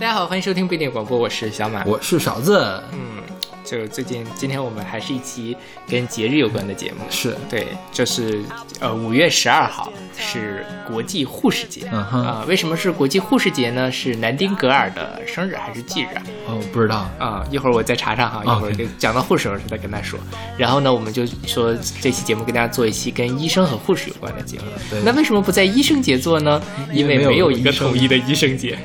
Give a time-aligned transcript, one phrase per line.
[0.00, 1.84] 大家好，欢迎收听不一定广播，我是小马。
[1.84, 3.22] 我是勺子，嗯，
[3.62, 5.54] 就最近今天我们还是一期
[5.86, 8.42] 跟节日有关的节目，是对，就是
[8.80, 13.92] 呃五月十二号是国际护士节，嗯哼啊、为什么是国际护士节呢？
[13.92, 16.22] 是南丁格尔的生日还是忌日啊？
[16.46, 20.18] 哦，不知道，啊、一会儿我再查查哈，一会儿讲到护士的时候再跟他说。
[20.56, 24.98] 然后呢，我们就说这期节目跟大家做一期跟医生和护士有关的节目对。
[25.04, 26.58] 那为什么不在医生节做呢？
[26.90, 28.78] 因为没有一个统一的医生节。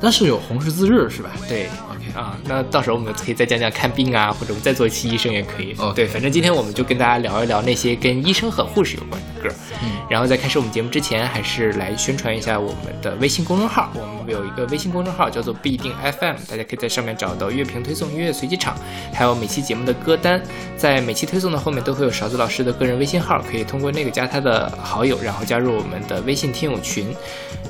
[0.00, 1.30] 但是有红十字日是吧？
[1.48, 1.68] 对
[2.16, 5.74] 啊，那到时候我们可以再讲讲看病啊，或者我们再做一期医生也可以。
[5.78, 9.54] OK 对，反正今天我们就跟大家聊一聊那些跟医生和护士有关的歌。
[9.82, 13.92] 嗯，然后在开始我们节目之前，还是来宣传一下我们的微信公众号。
[13.94, 18.74] 我们有一个微信公众号叫做不一定 FM，大家可以在上面找到乐评推送、音乐随机场，
[19.12, 20.42] 还有每期节目的歌单。
[20.76, 27.14] 在每期推送的后面都会有勺子老师的个人微信号，可以通过那个加他的好友，然后加入我们的微信听友群。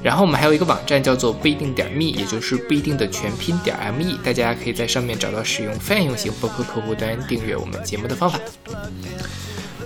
[0.03, 8.39] 然后我们还有一个网站叫做不一定点 me，也就是不一定的全拼点 me，大家可以在上面找到使用泛用型播客客户端订阅我们节目的方法。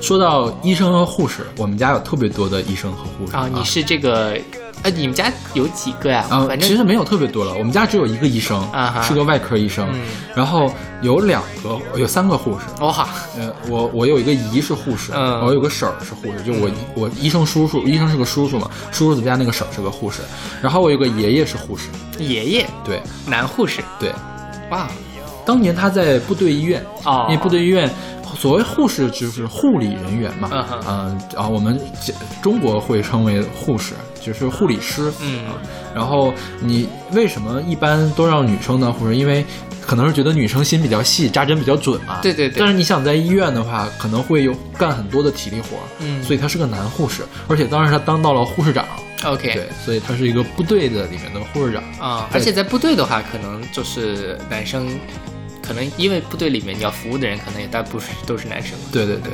[0.00, 3.46] 说到医生和护士，我们家有特别多的医生和护士啊。
[3.52, 4.34] 你是这个，
[4.82, 6.26] 呃，你们家有几个呀？
[6.30, 9.02] 啊，反正其实没有特别多了，我们家只有一个医生，啊哈。
[9.02, 10.00] 是个外科医生，嗯。
[10.34, 12.82] 然后有两个，有三个护士。
[12.82, 15.44] 哇，呃，我我有一个姨是护士，嗯。
[15.44, 20.22] 我有个婶儿是护士，就我我医生叔叔，医生是个叔叔嘛，叔叔家那个婶儿是个护士，
[20.62, 22.66] 然后我有个爷爷是护士，爷爷？
[22.86, 23.02] 对。
[23.26, 23.82] 男护士。
[23.98, 24.10] 对，
[24.70, 24.88] 哇
[25.44, 27.90] 当年他在部队医院，啊因为部队医院
[28.36, 30.48] 所谓护士就是护理人员嘛，
[30.86, 31.78] 嗯啊，我们
[32.40, 35.44] 中国会称为护士，就是护理师，嗯。
[35.94, 39.16] 然后你为什么一般都让女生当护士？
[39.16, 39.44] 因为
[39.80, 42.20] 可能是觉得女生心比较细，扎针比较准嘛。
[42.22, 42.60] 对对对。
[42.60, 46.22] 但是你想在医院的话，可能会有干很多的体力活儿，嗯。
[46.22, 48.84] 所以他是个男护士，而且当时他当到了护士长，
[49.24, 51.82] ，OK 对，所以他是一个部队的里面的护士长。
[51.98, 54.88] 啊，而且在部队的话，可能就是男生，
[55.62, 59.32] 可能因为部队里面你要服务的人，可能也大部分都是男生，对对对，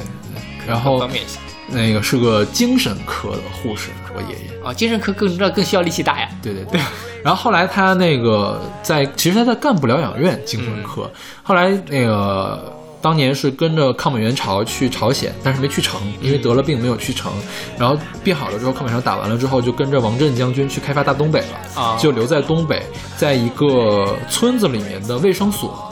[0.66, 1.38] 然后方便一些
[1.68, 4.64] 那个是个精神科的护士，我爷爷。
[4.64, 4.72] 啊。
[4.72, 6.28] 精神科更那更需要力气大呀。
[6.42, 6.80] 对对对。
[7.24, 11.10] 然后后来他那个在，其实他在干部疗养院精神科，
[11.42, 12.75] 后来那个
[13.06, 17.30] 当年是跟着抗美援朝去朝鲜，但是没去成，因为得了病没有去成。
[17.78, 22.82] 然后病好了之后，抗美援朝打完了之后，就跟着王震将军去开发大东北了，啊就留在东北，
[23.16, 25.88] 在一个村子里面的卫生所。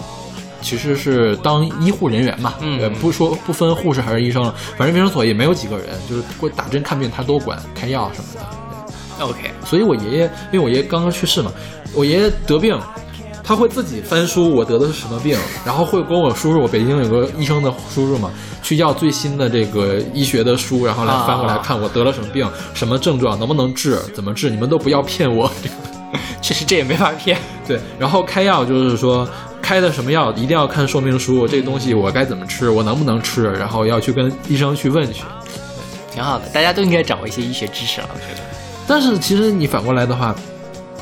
[0.61, 9.25] 其实是当医护人员嘛，嗯呃不说不分护士还是医生了，反正卫生所也没有几个人，就是过打针看病他都管，开药什么的。
[9.25, 11.53] OK，所以我爷爷，因为我爷爷刚刚去世嘛，
[11.95, 12.77] 我爷爷得病，
[13.47, 18.31] 他会自己翻书，我得的是什么病，然后会跟我叔叔，我北京有个医生的叔叔嘛，
[18.63, 25.51] 去要最新的这个医学的书，然后来翻过来看我得了什么病，什么症状，能不能治，怎么治，你们都不要骗我。
[26.41, 27.37] 其实这也没法骗。
[27.69, 29.29] 对，然后开药就是说
[29.61, 35.23] 开的什么药一定要看说明书，这东西我该怎么吃，我能不能吃，然后要去跟医生去问去。
[36.11, 38.41] 挺好的，大家都应该掌握一些医学知识了，我觉得。
[38.87, 40.35] 但是其实你反过来的话，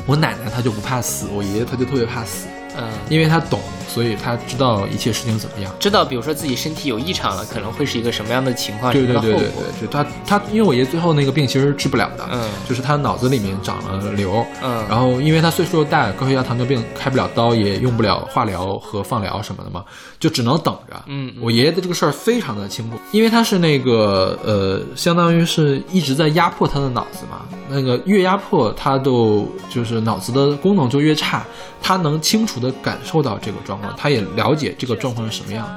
[0.05, 2.47] 我奶奶她就不怕死，我爷爷他就特别怕死。
[2.75, 3.59] 嗯，因为他懂，
[3.93, 5.71] 所以他知道一切事情怎么样。
[5.79, 9.39] 知道比如说自己身体有异常了，可能会是一个什么样的情况，对对对对。
[9.39, 19.83] 对，就他他，因为我爷最后那个病其实是治不了的，嗯就是他脑子里面长了瘤，嗯然后因为他岁数又大，高血压、糖尿病开不了刀，也用不了化疗和放疗什么的嘛，
[20.19, 20.95] 就只能等着。
[21.07, 31.45] 嗯嗯我爷爷的这个事儿非常的清楚，因为他是那个呃，相当于是一直在压迫他的脑子嘛，那个越压迫他都就是脑子的功能就越差，
[31.81, 35.67] 他能清楚的感受到这个状况，他也了解这个状况是什么样。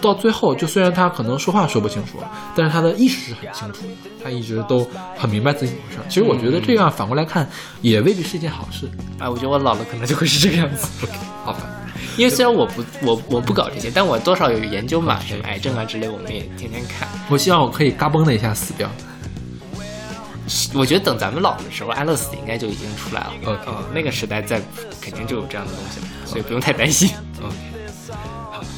[0.00, 2.18] 到最后，就虽然他可能说话说不清楚，
[2.54, 6.04] 但是他的意识是很清楚的，他一直都很明白自己怎么回事儿。
[6.10, 7.48] 其实我觉得这样反过来看，
[7.80, 8.86] 也未必是一件好事。
[9.18, 11.08] 哎，我觉得我老了可能就会是这个样子。
[11.42, 11.60] 好吧，
[12.18, 17.08] 因为虽然我不我我不搞这些，但我多少有研究嘛，什么癌症啊之类，我们也天天看。
[17.30, 18.90] 我希望我可以嘎嘣的一下死掉。
[20.74, 23.32] 我觉得等咱们老的时候，安乐死应该就已经出来了。
[23.66, 24.60] 嗯，那个时代在
[25.00, 27.10] 肯定就有这样的东西了，所以不用太担心。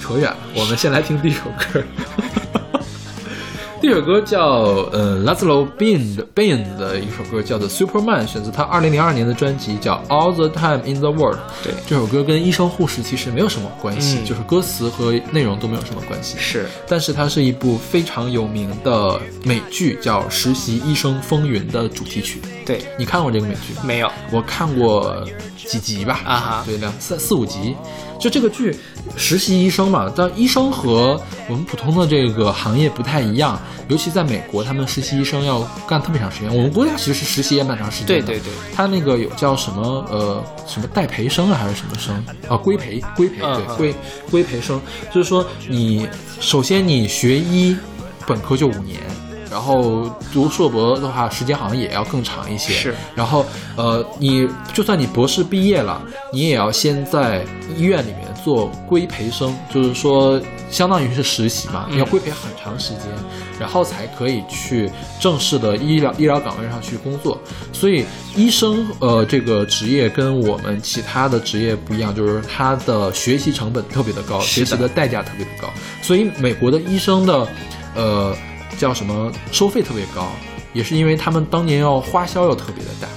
[0.01, 1.83] 扯远了，我们先来听第一首歌。
[3.79, 4.43] 第一首歌叫
[4.91, 11.39] 呃 Laszlo Band Band 的一首歌，叫做 Superman，选择他二零零二年的专辑叫 All the Time in the World。
[11.63, 16.37] 对这首歌跟医生护士其实没有什么关系，嗯就是歌词和内容都没有什么关系。
[16.39, 22.41] 是，但是它是一部非常有名的美剧，叫《实习医生风云》的主题曲。
[22.65, 23.75] 对，你看过这个美剧？
[23.85, 25.23] 没有我看过
[25.67, 27.77] 几集吧，啊哈对，两三四五集。
[28.19, 28.75] 就这个剧，
[29.15, 33.61] 实习医生嘛，但医生和我们普通的这个行业不太一样。
[33.89, 36.49] 尤其在美国，他们实习医生要干特别长时间。
[36.49, 38.27] 我们国家其实实习也蛮长时间的。
[38.27, 42.15] 对对对，他那个有叫什么呃什么代培生啊，还是什么生
[42.49, 42.57] 啊？
[42.57, 43.95] 规培规培对规
[44.31, 44.81] 规培生，
[45.15, 46.09] 就是说你
[46.41, 47.77] 首先你学医
[48.27, 48.99] 本科就五年。
[49.51, 52.73] 然后读硕博的话，时间好像也要更长一些。
[52.73, 52.95] 是。
[53.15, 53.45] 然后，
[53.77, 56.03] 呃，你就算你博士毕业了，
[56.33, 57.45] 你也要先在
[57.77, 60.41] 医院里面做规培生，就是说，
[60.71, 63.03] 相当于是实习嘛，要规培很长时间，
[63.59, 64.91] 然后才可以去
[65.21, 67.41] 正式的医疗医疗岗位上去工作。
[67.73, 68.05] 所以，
[68.35, 75.69] 医生呃这个职业跟我们其他的职业不一样，就是他的学习成本特别的高，学习的代价特别的高。
[76.03, 77.49] 所以，美国的医生的，
[77.95, 78.37] 呃。
[78.79, 79.33] 叫什么？
[79.53, 80.31] 收费特别高，
[80.73, 83.09] 也是因为他们当年要花销要特别的大。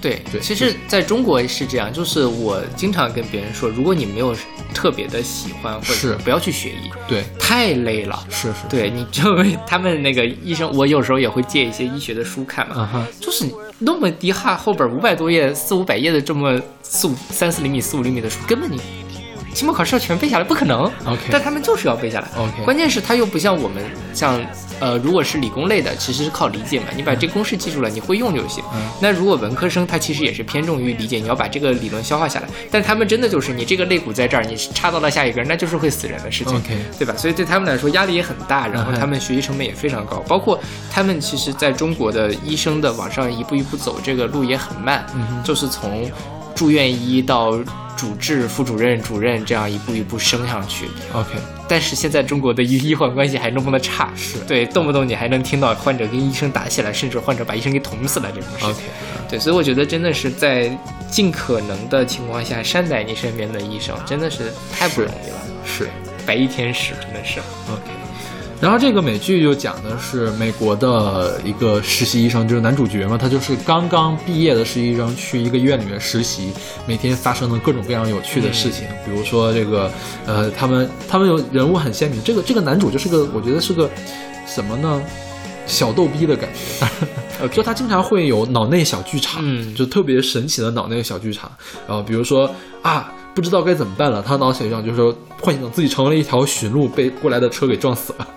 [0.00, 4.34] 对对其实在中国是这样，就是我经常跟别人说，如果你没有
[4.74, 8.26] 特别的喜欢，或是者不要去学医，对，太累了。
[8.28, 9.22] 是是，对，你就
[9.64, 13.44] 他们那个医生，我有时候也会借一些医学的书看嘛，啊哈，就是
[13.78, 18.80] 那么低哈后本五百多页、四五百页的这么四五三四厘米、四五厘米的书，根本你
[19.54, 20.84] 期末考试要全背下来不可能。
[21.04, 22.28] OK 但他们就是要背下来。
[22.36, 23.82] OK 关键是他又不像我们
[24.14, 24.40] 像
[24.80, 28.64] 呃，如果是理工类的，其实是靠理解嘛，你把这公式记住了，你会用就行。
[28.74, 32.48] 嗯那如果文科生，他其实也是偏重于理解，你要把这个理论消化下来。
[32.70, 36.56] 但他们真的就是你这个肋骨在这儿，你插到了下一根，那就是会死人的事情。
[36.56, 37.14] OK 对吧？
[37.16, 40.58] 所以对他们来说压力也很大，然后他们学习成本也非常高，包括
[40.90, 46.10] 他们其实在中国的医生的往上一步一步走，这个路也很慢，嗯就是从
[46.56, 47.56] 住院医到
[48.02, 50.86] 主治、副主任、主任这样一步一步升上去。
[51.12, 51.38] OK，
[51.68, 58.70] 但是现在中国的医医患关系还那么的差，是对，动不动你还能听到患者跟医生打起来，甚至患者把医生给捅死了这种事情。
[58.70, 58.80] OK，
[59.30, 60.76] 对，所以我觉得真的是在
[61.08, 65.36] 尽可能的情况下善待你身边的医生，真的是太不容易了。
[65.64, 65.88] 是
[66.26, 67.38] 白衣天使真的是
[67.70, 68.01] ，OK。
[68.62, 76.52] 然后这个美剧就讲的是美国的一个实习医生，就是男主角嘛，他就是刚刚毕业的实习医生，去一个医院里面实习，
[76.86, 79.90] 每天发生的各种各样有趣的事情，比如说这个，
[80.26, 83.90] 呃，他们他们有人物很鲜明，这个这个男主就是个，我觉得是个
[84.46, 85.02] 什么呢？
[85.64, 91.50] 小逗逼的感觉， 就他经常会有脑内小剧场，嗯就特别神奇的脑内小剧场。
[91.86, 98.28] 然后比如说啊，不知道该怎么办了，他脑小剧场就是说幻想自己成为了一条驯鹿，被过来的车给撞死了，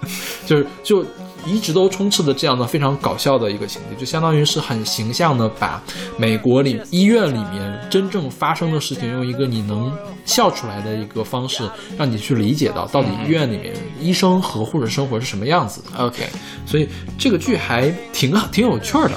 [0.45, 1.06] 就是就
[1.45, 5.81] 一直都充斥着这样的非常搞笑的一个情节，就相当于是很形象的把
[6.18, 9.92] 美国里医院里面真正发生的事情，用一个你能
[10.25, 16.03] 笑出来的一个方式，让你去理解到到底医院里面医生和护士生活是什么样子的。
[16.03, 16.24] OK，
[16.65, 16.88] 所以
[17.18, 19.12] 这个剧还挺挺有趣的。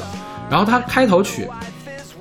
[0.50, 1.46] 然后它开头曲，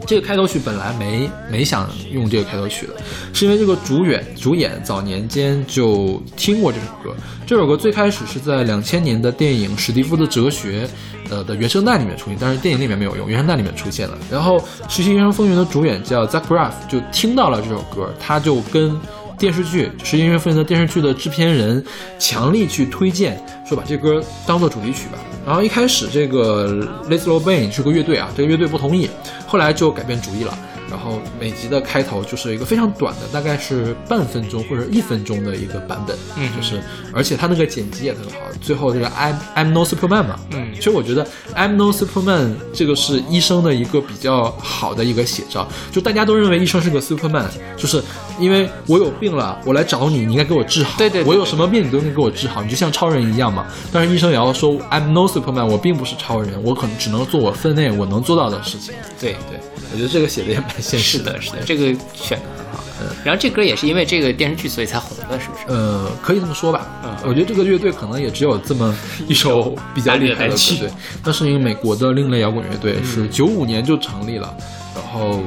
[0.08, 2.94] 这个开头曲本来没没想用这个开头曲的，
[3.34, 7.14] 是因为这个主演主演早年间就听过这首歌。
[7.46, 10.86] 这首歌最开始是在两千年的电影《史蒂夫的哲学》
[11.30, 14.18] 呃的原声带里面出现，但是电影里面没有用，原声带里面出现了。
[14.32, 14.58] 然后
[14.88, 18.98] 《实习医生风云》的主演叫 Zach Braff 就听到了这首歌，他就跟
[19.38, 21.84] 电视剧《实习医生风云》的电视剧的制片人
[22.18, 25.20] 强力去推荐，说把这歌当做主题曲吧。
[25.46, 29.10] 然后一开始这个 Les l o Bain 是个乐队啊，这个乐队不同意，
[29.46, 30.58] 后来就改变主意了。
[30.90, 36.82] 然后每集的开头就是一个非常短的，大概是半分钟或者一分钟的一个版本，嗯就是
[37.14, 38.40] 而且他那个剪辑也特别好。
[38.62, 48.02] 最后这个 I'm I'm No Superman 嘛，嗯其实我觉得 I'm No Superman 这个是医生的一个比较好的一个写照，就大家都认为医生是个 Superman，就是
[48.40, 50.98] 因为我有病了，我来找你，你应该给我治好。
[50.98, 53.68] 对对对我有什么病你都应该给我治好，你就像超人一样嘛。
[53.92, 58.94] 但是医生也要说 I'm No Superman，我并不是超人，我可能只能做我分内我能做到的事情。
[59.20, 59.60] 对对，
[59.92, 62.84] 我觉得这个写的也蛮 现实是的，是的，这个选的很好。
[63.02, 65.66] 嗯，然后这歌也是因为这个电视剧所以才红的，是不是？
[65.68, 66.88] 呃，可以这么说吧。
[67.04, 68.96] 嗯我觉得这个乐队可能也只有这么
[69.28, 70.90] 一首 比较厉害的乐队，
[71.24, 74.56] 那是因为美国的另类摇滚乐队，是九五年就成立了，
[74.96, 75.42] 然后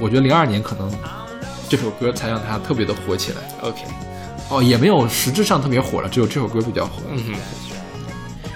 [0.00, 0.90] 我觉得零二年可能
[1.68, 3.36] 这首歌才让它特别的火起来。
[3.60, 3.82] OK，
[4.48, 7.02] 哦，也没有实质上特别火了，只有这首歌比较火。
[7.10, 7.34] 嗯哼。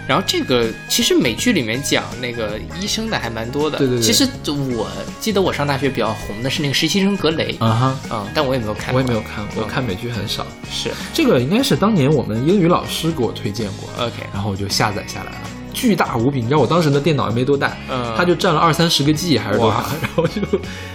[0.08, 3.76] 然后这个其实美剧里面讲那个医生的还蛮多的。
[3.76, 4.26] 对对对其实
[4.74, 4.88] 我
[5.20, 7.54] 记得我上大学比较红的是那个实习生格雷。
[7.60, 8.94] 啊哈，嗯，但我也没有看过。
[8.94, 10.46] 我也没有看，我看美剧很少。
[10.70, 14.14] 是这个应该是当年我们英语老师给我推荐过，OK。
[14.32, 15.38] 然后我就下载下来了。
[15.74, 20.40] 巨大无比，你知道我当时的电脑也没多大，嗯它就占了二三十个 G 还是多少， 然后就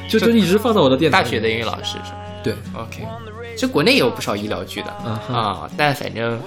[0.10, 1.22] 就就一直放在我的电脑。
[1.22, 3.08] 大学的英语老师是吧对，OK。
[3.54, 4.90] 其实国内也有不少医疗剧的
[5.32, 6.38] 啊，但反正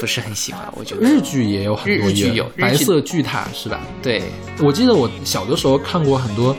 [0.00, 1.02] 不是很喜欢，我觉得。
[1.02, 3.80] 日剧也有很多日日剧有日剧白色巨塔是吧？
[4.02, 4.22] 对，
[4.58, 6.56] 我记得我小的时候看过很多，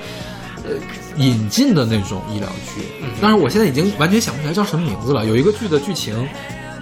[0.63, 0.71] 呃，
[1.17, 5.25] 引进的那种医疗剧，嗯但是我现在已经完全想不起来叫什么名字了。
[5.25, 6.27] 有一个剧的剧情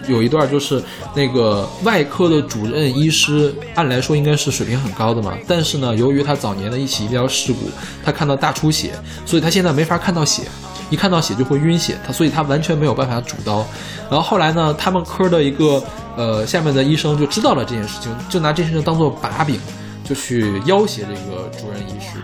[0.08, 0.84] 有一段就是
[1.16, 7.70] 那个外科的主任医师，按来说应该是水平很高的嘛，但是呢，由于他早年的一起医疗事故，
[8.04, 8.92] 他看到大出血，
[9.26, 10.44] 所以他现在没法看到血，
[10.90, 13.66] 一看到血就会晕血，他所以他完全没有办法主刀。
[14.10, 15.84] 然后后来呢，他们科的一个
[16.16, 19.60] 呃下面的医生就知道了这件事情，就拿这件事情当做把柄，
[20.04, 22.20] 就去要挟这个主任医师。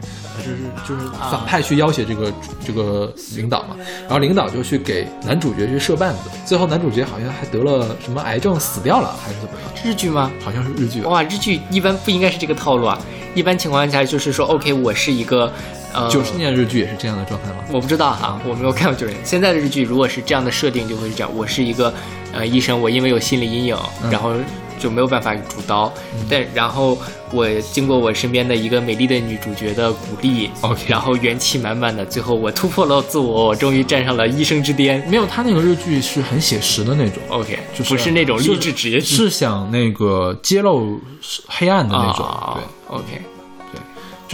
[0.45, 0.57] 就是
[0.87, 2.31] 就是反派去要挟这个
[2.63, 9.71] 这个领导嘛，然后领导就去给男主角去设绊子，最后男主角好像还得了什么癌症死掉了，还是怎么样？
[9.83, 10.29] 日剧吗？
[10.43, 11.01] 好像是日剧。
[11.01, 12.99] 哇，日剧一般不应该是这个套路啊！
[13.33, 15.51] 一般情况下就是说，OK，我是一个
[15.95, 17.63] 呃，九十年日剧也是这样的状态吗？
[17.71, 19.19] 我不知道哈，我没有看过九十年。
[19.25, 21.93] 现在的日剧如果是这样的设定，就会是这样：我是一个
[22.33, 23.77] 呃医生，我因为有心理阴影，
[24.11, 24.33] 然后。
[24.77, 25.91] 就没有办法主刀，
[26.29, 26.97] 但然后
[27.31, 35.01] 我经过我身边的一个美丽的女主角的鼓励，OK，然后元气满满的，最后我突破了自我，我终于站上了医生之巅。
[35.09, 40.99] 没有，他那个日剧是很写实的那种，OK，就是不是那种励志职业剧，是想那个揭露
[41.47, 43.21] 黑暗的那种，对，OK，对，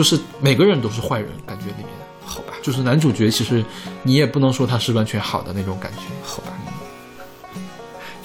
[0.01, 1.87] 就是每个人都是坏人，感觉里面，
[2.25, 3.63] 好吧，就是男主角其实
[4.01, 6.47] 你也不能说他是完全好的那种感觉，好吧。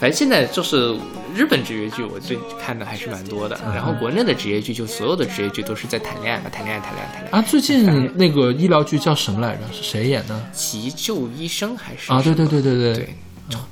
[0.00, 0.96] 反正现在就是
[1.34, 3.60] 日本职业剧，我最看的还是蛮多的。
[3.74, 7.38] 然后国内的职业剧，就所有的职业剧都是在谈恋爱嘛，谈恋爱，谈恋爱，谈恋爱。
[7.38, 9.70] 啊，最近那个医疗剧叫什么来着？
[9.70, 10.50] 是谁演的？
[10.54, 12.10] 急救医生还是？
[12.10, 13.14] 啊，对对对对对对，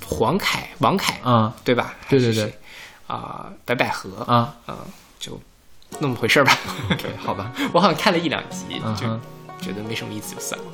[0.07, 1.95] 黄凯、王凯啊，对吧？
[2.11, 2.53] 对对对，
[3.07, 4.77] 啊，白百合啊，嗯，
[5.19, 5.41] 就
[6.05, 6.59] 那么回事吧。
[6.91, 9.07] OK，好吧，我好像看了一两集，就
[9.61, 10.67] 觉得没什么意思，就算了。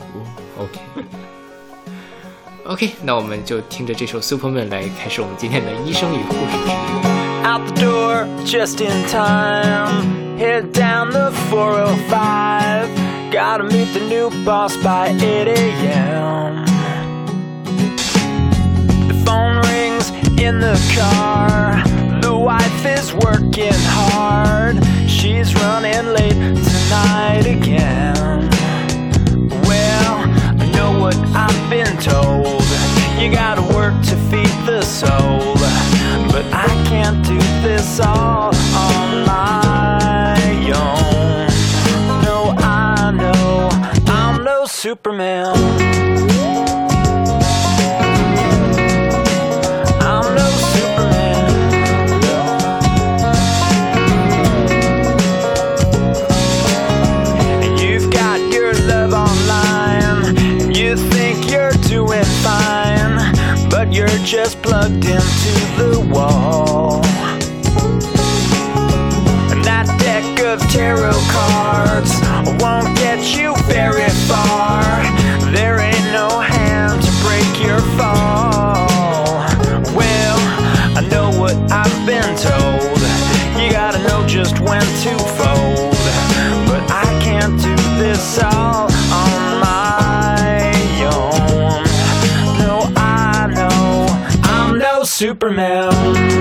[0.59, 0.81] OK。
[2.67, 6.73] OK，那我们就听着这首 Superman 来开始我们今天的医生与护士之旅。
[7.45, 10.37] Out the door just in time.
[10.39, 12.89] Head down the 405.
[13.31, 16.65] Gotta meet the new boss by 8 a.m.
[19.09, 20.11] The phone rings
[20.41, 21.83] in the car.
[22.21, 24.79] The wife is working hard.
[25.21, 28.49] She's running late tonight again.
[29.69, 30.17] Well,
[30.59, 32.63] I know what I've been told.
[33.21, 35.57] You gotta work to feed the soul.
[36.33, 40.39] But I can't do this all on my
[40.75, 41.49] own.
[42.25, 43.69] No, I know
[44.07, 45.55] I'm no Superman.
[95.21, 96.40] Supermail.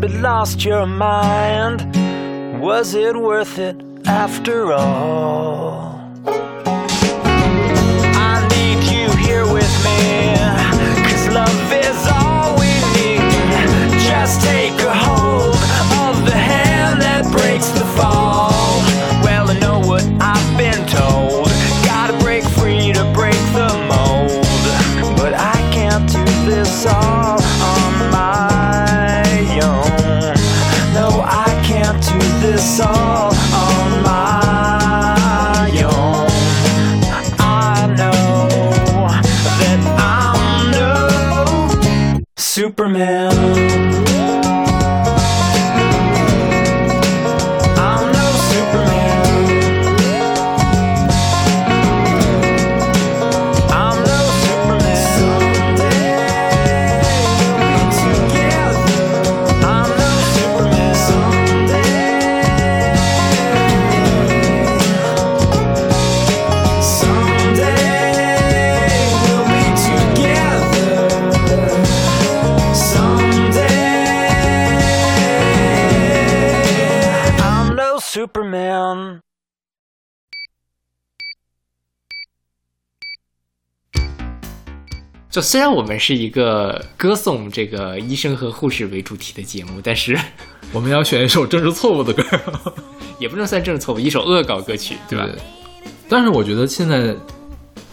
[0.00, 1.78] But lost your mind.
[2.60, 3.76] Was it worth it
[4.06, 6.00] after all?
[8.32, 10.36] I need you here with me,
[11.06, 13.20] cause love is all we need.
[14.08, 14.59] Just take
[85.50, 90.16] 虽然我们是一个歌颂这个医生和护士为主题的节目，但是
[90.72, 92.22] 我们要选一首政治错误的歌，
[93.18, 95.28] 也不能算政治错误，一首恶搞歌曲，对吧？
[96.08, 97.12] 但是我觉得现在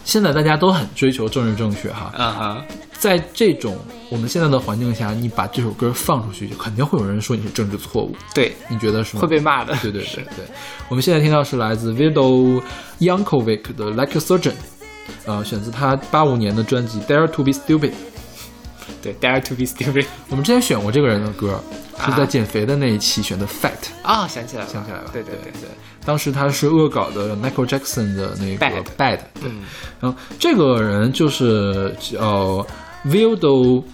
[0.04, 3.76] 现在大家都很追求政治正确哈，啊哈，在这种
[4.08, 9.22] 我们现在的环境下，你把这首歌放出去，肯定会有人说你是政治错误，对，你觉得是吗？
[9.22, 9.74] 会被骂的。
[9.82, 10.44] 对对对对，
[10.88, 12.62] 我们现在听到是来自 Vido
[13.00, 14.54] Yankovic 的 Like a Surgeon，
[15.26, 17.92] 呃，选自他八五年的专辑 Dare to be Stupid。
[19.02, 20.06] 对，Dare to be stupid。
[20.28, 21.62] 我们之前选过这个人的歌，
[22.04, 23.72] 是在啊减肥的那一期选的 Fat，
[24.02, 25.68] 啊、想起来了，想起来了，对对对对，
[26.04, 29.60] 当时他是恶搞的 Michael Jackson 的那个 Bad Bad，嗯，
[30.00, 32.66] 然后这个人就是叫
[33.06, 33.84] Vildo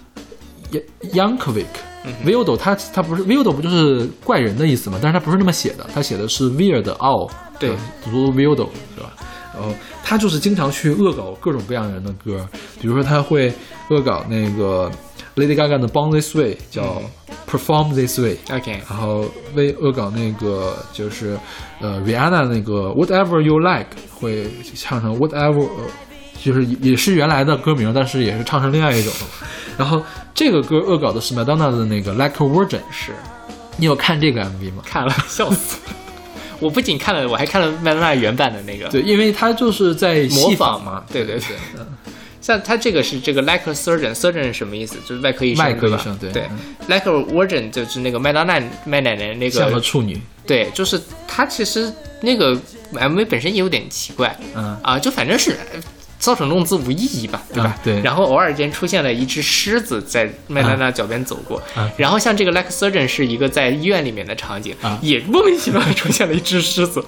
[1.12, 1.66] Yankovic。
[2.24, 4.98] Vildo 他他不是 Vildo 不就是怪人的意思吗？
[5.02, 9.12] 但是他不是那么写的，他写的是 weird all，对呃读 Vildo 是吧？
[9.54, 12.46] 然后他就是经常去恶搞各种各样人的歌，
[12.80, 13.52] 比如说他会
[13.88, 14.90] 恶搞那个
[15.36, 17.00] Lady Gaga 的 Born This Way，叫
[17.50, 21.38] Perform This Way，OK，然后为恶搞那个就是
[21.80, 25.84] 呃 Rihanna 那个 Whatever You Like 会唱成 Whatever，呃
[26.42, 29.12] 就是也是原来的歌名，但是也是唱成另外一种。
[29.78, 30.02] 然后
[30.34, 33.12] 这个歌恶搞的是 Madonna 的那个 Like a Virgin，是
[33.76, 34.82] 你有看这个 MV 吗？
[34.84, 35.78] 看了，笑死。
[36.60, 41.56] 我不仅看了，我还看了麦当娜原版的那个，对，因为他就是在模仿嘛对对对。
[42.40, 44.96] 像他这个是这个 like a surgeon，surgeon 是什么意思？
[45.08, 46.30] 就是外科医生，外科医生对。
[46.30, 46.42] 对。
[46.50, 46.58] 嗯
[46.88, 52.54] like a virgin 就是那个麦当娜麦奶奶那像个个，处女，对，就是他其实那个
[52.92, 54.36] MV 本身也有点奇怪。
[54.54, 54.76] 嗯。
[54.82, 55.56] 啊，就反正是
[56.24, 57.64] 搔首弄姿无意义吧，对吧？
[57.68, 67.04] 啊对然后偶尔间出现了一只狮子在麦当娜脚边走过，啊然后像这个 like surgeon 是一个在医院里面的场景，啊也莫名其妙的出现了一只狮子。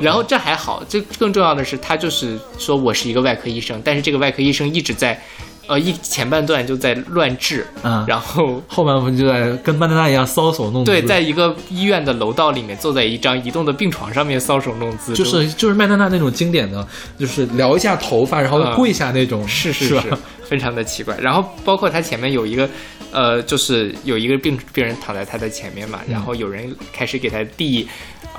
[0.00, 5.20] 然后这还好，这更重要的是，他就是说我是一个外科医生，但是这个外科医生一直在，
[5.66, 16.86] 呃，一前半段就在乱治，嗯然后 后半部分就在跟曼德拉一样搔首弄姿，对，在一个医院的楼道里面，坐在一张移动的病床上面搔首弄姿，就是就是麦当娜那种经典的，
[17.18, 20.12] 就是撩一下头发，然后啊跪下那种，是是是是，
[20.44, 21.16] 非常的奇怪。
[21.18, 22.68] 然后包括他前面有一个，
[23.10, 27.88] 呃，就是有一个病病人躺在他的前面嘛，然后有人开始给他递，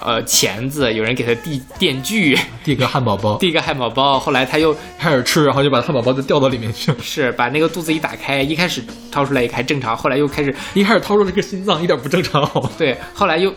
[0.01, 6.97] 呃，钳子，有人给他递电锯， 递个汉堡包， 递个汉堡包，后来他又开始吃，然后就把汉堡包就掉到里面去了。
[7.03, 13.53] 是把那个肚子一打开，一开始掏出来一看正常，后来又开始一开始掏出了个心脏，一点不正常，对，后来又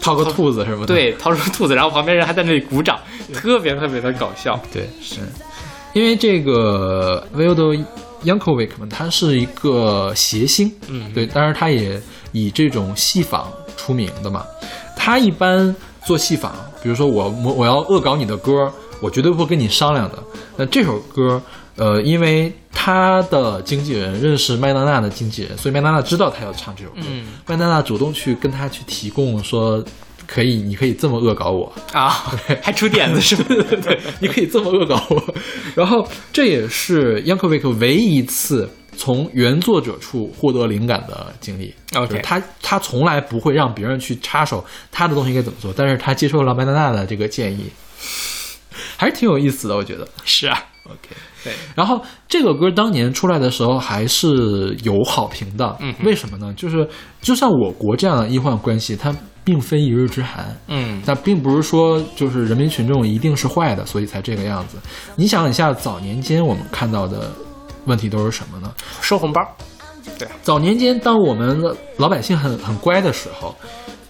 [0.00, 0.84] 掏个兔子是吗？
[0.86, 2.98] 对掏出兔子，然后旁边人还在那里鼓掌，
[3.32, 4.60] 特别特别的搞笑。
[4.72, 5.16] 对是，
[5.92, 7.84] 因为这个 Vildo
[8.24, 12.00] Yankovic 嘛，他是一个谐星，嗯对，当然他也
[12.32, 14.44] 以这种戏仿出名的嘛。
[14.94, 20.18] 他一般做戏仿，比如说我我我要恶搞你的歌，我绝对不会跟你商量的。
[20.58, 21.40] 那这首歌，
[21.76, 26.96] 呃，因为他的经纪人认识麦当娜的经纪人，所以麦当娜知道他要唱这首歌。
[27.08, 29.82] 嗯麦当娜主动去跟他去提供说，
[30.26, 32.10] 可以，你可以这么恶搞我，啊，
[32.62, 33.44] 还出点子是吧？
[33.48, 35.34] 对 对，你可以这么恶搞我。
[35.74, 41.74] 然后这也是 Yankovic 唯一一次从原作者处获得灵感的经历。
[41.94, 47.66] OK 他他从来不会让别人去插手他的东西该怎么做，但是他接受了麦当娜的这个建议，
[48.96, 50.06] 还是挺有意思的，我觉得。
[50.24, 51.08] 是啊，OK，
[51.42, 56.52] 对，然后这个歌当年出来的时候还是有好评的，嗯为什么呢？
[56.56, 56.88] 就是
[57.20, 60.56] 就像我国这样的医患关系，它并非一日之寒。
[60.68, 64.76] 嗯但并不是说就是人民群众一定是坏的，所以才这个样子。
[65.16, 67.32] 你想一下，早年间我们看到的
[67.86, 68.72] 问题都是什么呢？
[69.00, 69.40] 收红包，
[70.18, 73.54] 对早年间，当我们的老百姓很很乖的时候，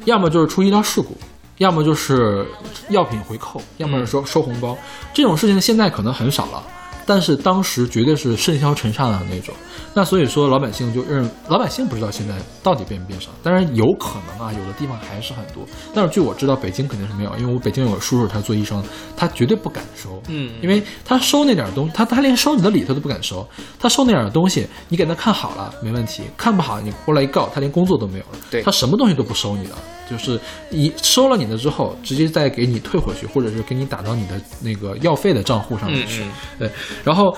[0.05, 1.17] 要么就是出医疗事故，
[1.59, 2.47] 要么就是
[2.89, 4.77] 药品回扣，要么是说收红包。
[5.13, 6.63] 这种事情现在可能很少了，
[7.11, 9.53] 但是当时绝对是甚嚣尘上的那种。
[9.93, 15.67] 那所以说，老百姓就认，老百姓不知道现在到底变没变少，当然有可能啊，有的地方还是很多。
[15.93, 18.81] 但是据我知道，北京肯定是没有，因为我北京有个叔叔，他做医生，
[19.17, 20.53] 他绝对不敢收，嗯。
[20.63, 23.45] 因为他收那点东西，他他连收你的礼他都不敢收，
[23.81, 28.63] 他收那点东西，你给他看好了没问题，看不好你过来一告，他连工作都没有了，对。
[28.63, 29.75] 他什么东西都不收你的，
[30.09, 36.31] 就是你收了你的之后，直接再给你退回去，或者是给你打到你的那个药费的账户上面去，嗯。
[36.61, 36.71] 对，
[37.05, 37.37] 然后。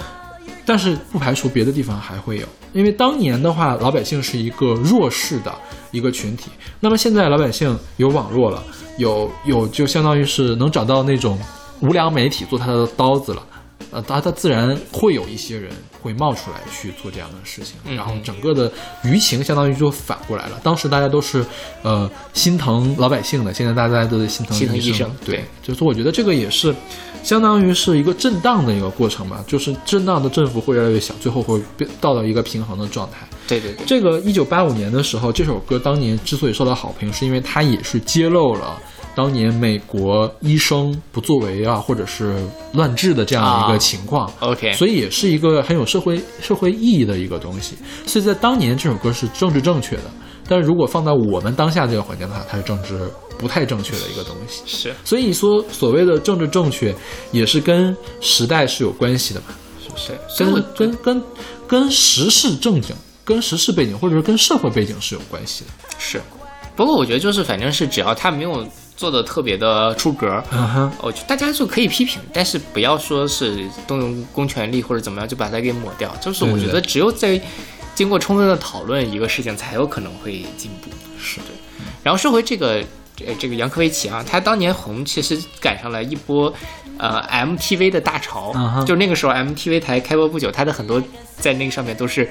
[0.64, 5.52] 但是不排除别的地方还会有，因为当年的话，老百姓是一个弱势的
[5.90, 6.52] 一个群体。
[6.78, 8.62] 那么现在老百姓有网络了，
[8.96, 11.36] 有有就相当于是能找到那种
[11.80, 13.42] 无良媒体做他的刀子了。
[13.92, 18.72] 呃，他他自然会有一些人会冒出来去做这样的事情，嗯然后整个的
[19.04, 20.58] 舆情相当于就反过来了。
[20.62, 21.44] 当时大家都是
[21.82, 26.74] 呃心疼老百姓的，现在大家都在心疼心疼医医生对对，就是我觉得这个也是
[27.22, 33.18] 相当于是一个震荡的一个过程吧，就是震荡的振幅会越来越小，最后会变到了一个平衡的状态。
[33.46, 38.80] 对对对，这个一九八五年的时候，这首歌当年之所以受到好评，是因为它也是揭露了
[39.14, 42.36] 当年美国医生不作为啊，或者是
[42.72, 44.32] 乱治的这样一啊个情况。
[44.40, 47.76] OK 所以也是一个很有社会社会意义的一个东西。
[48.06, 50.04] 所以在当年这首歌是政治正确的，
[50.48, 54.62] 但是如果放到我们当下这个环境的话，它是政治不太正确的一个东西。
[54.66, 56.94] 是所以说，所谓的政治正确，
[57.32, 59.46] 也是跟时代是有关系的嘛。
[59.94, 61.22] 是，所以我跟跟跟
[61.66, 65.70] 跟时事正经、跟时事背景或者是跟社会背景是有关系的。
[65.98, 66.18] 是，
[66.74, 68.66] 不过我觉得就是反正是只要他没有
[69.02, 76.08] 做的特别的出格，嗯哼，我觉得大家就可以批评，但是不要说是动用公权力或者怎么样就把它给抹掉。
[76.20, 77.40] 就是我觉得只有在
[77.96, 80.88] 经过充分的讨论，一个事情才有可能会进步。
[81.18, 81.46] 是对。
[82.04, 82.80] 然后说回这个
[83.26, 86.54] 呃这个杨科维奇啊，他当年红其实赶上了一波
[86.96, 88.54] 呃 MTV 的大潮，
[88.86, 91.02] 就那个时候 MTV 台开播不久，他的很多
[91.36, 92.28] 在那个上面都是。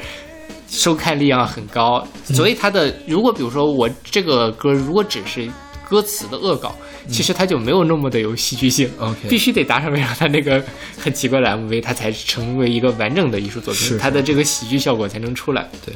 [0.73, 5.45] 收看力量很高，嗯所以他的如果比如说我这个歌如果只是
[5.91, 6.73] 歌词的恶搞，
[7.10, 8.89] 其实它就没有那么的有戏剧性。
[8.97, 10.63] 嗯 OK 必须得搭上他那个
[10.97, 15.69] 很奇怪的 MV，它才成为一个完整的艺术作品，是它的这个喜剧效果才能出来。
[15.86, 15.93] 对，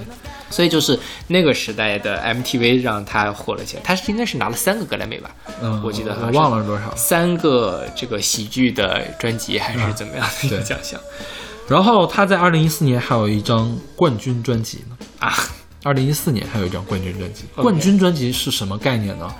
[0.50, 5.34] 所以就是那个时代的 MTV 让他火了起来，他是应该是拿了三个格莱美吧？
[5.62, 6.94] 嗯，我记得我忘了是多少。
[6.98, 11.00] 三个这个喜剧的专辑还是怎么样的一个奖项
[11.70, 14.98] 然后他在二零一四年还有一张冠军专辑呢。
[15.20, 15.34] 啊？
[15.86, 17.44] 二零一四年还有一张冠军专辑。
[17.54, 19.32] 冠军专辑是什么概念呢？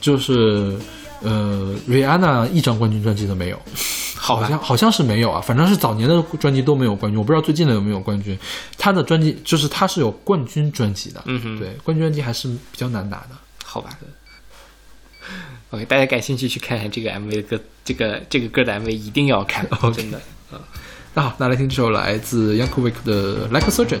[0.00, 0.76] 就是
[1.22, 3.58] 呃，瑞安娜一张冠军专辑都没有，
[4.18, 8.36] 好像好像是没有啊，反正是早年的专辑都没有冠军，我不知道最近的有没有冠军。
[8.76, 13.36] 他的专辑就是他是有冠军专辑的，嗯哼对，冠军专辑还是比较难拿的。
[13.64, 13.90] 好吧。
[15.70, 20.20] OK，大家感兴趣去看看这个 MV 的歌，这个这个歌的 MV 一定要看 OK 真的。
[21.14, 24.00] 那好，那来听这首来自 Yankovic 的《Like a Surgeon》。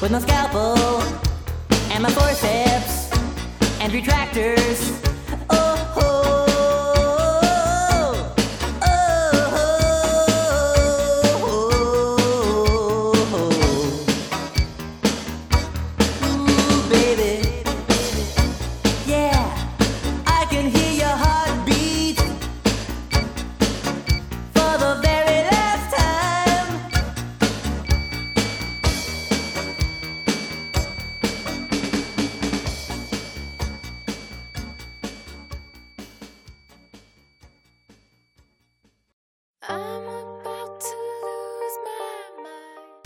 [0.00, 0.78] with my scalpel
[1.92, 3.12] and my forceps
[3.80, 5.09] and retractors.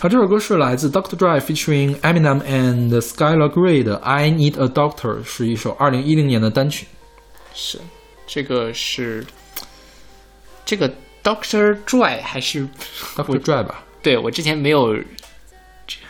[0.04, 6.86] 好，这首歌是来自 Doctor Dre featuring Eminem and Skylar Grey 的《I Need a Doctor》，是一首二零一零年的单曲。
[7.54, 7.78] 是，
[8.26, 9.24] 这个是
[10.66, 12.68] 这个 Doctor Dry 还是
[13.16, 13.38] Dr.
[13.38, 14.94] Dre 吧，对我之前没有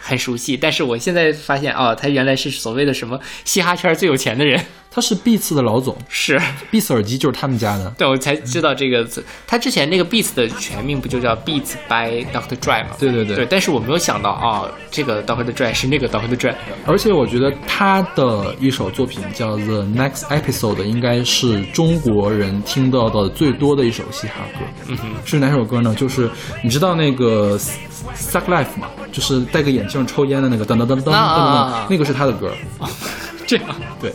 [0.06, 6.38] 很熟悉，但是我现在发现哦，他原来是所谓的什么嘻哈圈最有钱的人，他是 Beats 的老总是。
[6.70, 7.88] ，Beats 耳机就是他们家的。
[7.96, 9.24] 对，我才知道这个字。
[9.46, 12.54] 他之前那个 Beats 的全名不就叫 Beats by Dr.
[12.60, 12.90] Dre 吗？
[12.98, 15.50] 对对对对，但是我没有想到啊、这个 Dr.
[15.50, 16.36] Dre 是那个 Dr.
[16.36, 16.54] Dre。
[16.86, 24.66] 而且我觉得他的一首作品叫《The Next Episode》，应该是中国人听到的最多的一首嘻哈歌。
[24.88, 25.94] 嗯哼，是哪首歌呢？
[25.94, 26.30] 就是
[26.62, 27.58] 你知道那个
[28.14, 28.88] 《Suck Life》吗？
[29.10, 32.50] 就是戴个眼镜抽烟的那个噔噔噔噔噔噔那个是他的歌。
[33.46, 33.66] 这样
[34.00, 34.10] 对，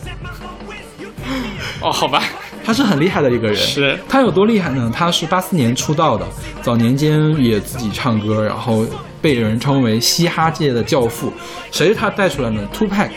[1.80, 2.20] 哦，好吧，
[2.64, 3.56] 他是很厉害的一个人。
[3.56, 4.90] 是他有多厉害呢？
[4.92, 6.26] 他是八四年出道的，
[6.62, 8.84] 早年间也自己唱歌，然后
[9.22, 11.32] 被人称为嘻哈界的教父。
[11.70, 13.10] 谁是他带出来呢？Tupac、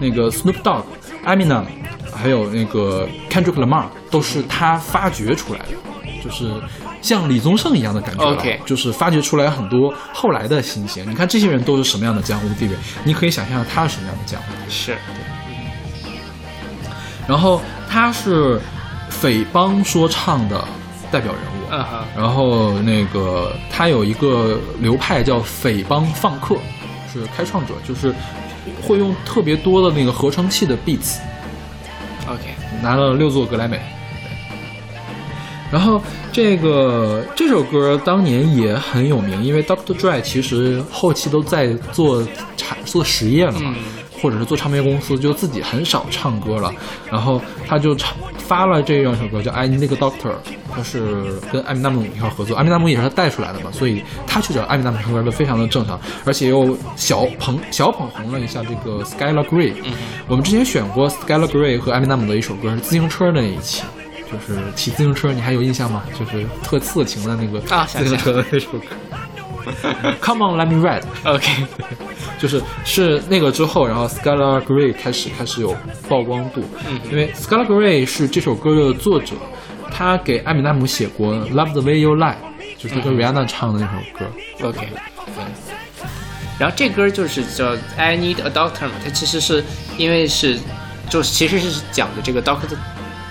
[0.00, 0.82] 那个 Snoop Dogg、
[1.24, 1.62] Eminem，
[2.12, 5.66] 还有那个 Kendrick Lamar，都是他发掘出来的，
[6.24, 6.50] 就是
[7.00, 11.08] 像李宗盛一样的感觉了 OK 就是发掘出来很多后来的新鲜。
[11.08, 12.74] 你看这些人都是什么样的江湖地位？
[13.04, 14.48] 你可以想象他是什么样的江湖。
[14.68, 14.96] 是
[17.26, 18.60] 然后他是
[19.08, 20.64] 匪帮说唱的
[21.10, 21.70] 代表人物，
[22.16, 26.56] 然后那个他有一个流派叫匪帮放克，
[27.12, 28.14] 是开创者，就是
[28.82, 32.42] 会用特别多的那个合成器的 beats，OK，
[32.82, 33.80] 拿了六座格莱美。
[35.70, 36.02] 然后
[36.32, 43.74] 这个这首歌当年也很有名，因为 Doctor Dre 其实后期都在做产做实业了嘛，
[44.20, 46.72] 或者是做唱片公司，就自己很少唱歌了。
[47.10, 50.10] 然后他就唱发了这样一首歌叫《I Need a Doctor》，
[50.74, 59.72] 他是跟艾米纳姆一块合作，艾米纳姆也是他带出来的嘛，所以他去找艾米纳姆唱歌都非常的正常，而且又小捧小捧红了一下这个 Skylar Grey。
[60.26, 63.84] 我们之前选过 Skylar Grey 和艾米纳姆的一首歌是自行车的那一期。
[64.30, 66.02] 就是骑自行车，你还有印象吗？
[66.18, 68.86] 就是特色情的那个啊自行车的那首歌。
[70.22, 71.02] Come on, let me ride。
[71.24, 71.66] OK，
[72.38, 75.76] 就是是那个之后，然后 Skylar Gray 开始开始有
[76.08, 79.34] 曝光度，嗯因为 Skylar Gray 是这首歌的作者，
[79.92, 82.34] 他给艾米纳姆写过《Love the Way You Lie》，
[82.78, 84.68] 就是他跟 Rihanna 唱的那首歌。
[84.68, 84.88] OK，
[85.26, 85.44] 对
[86.58, 89.62] 然后这歌就是叫 I Need a Doctor 嘛，它其实是
[89.98, 90.58] 因为是
[91.08, 92.66] 就是其实是讲的这个 Doctor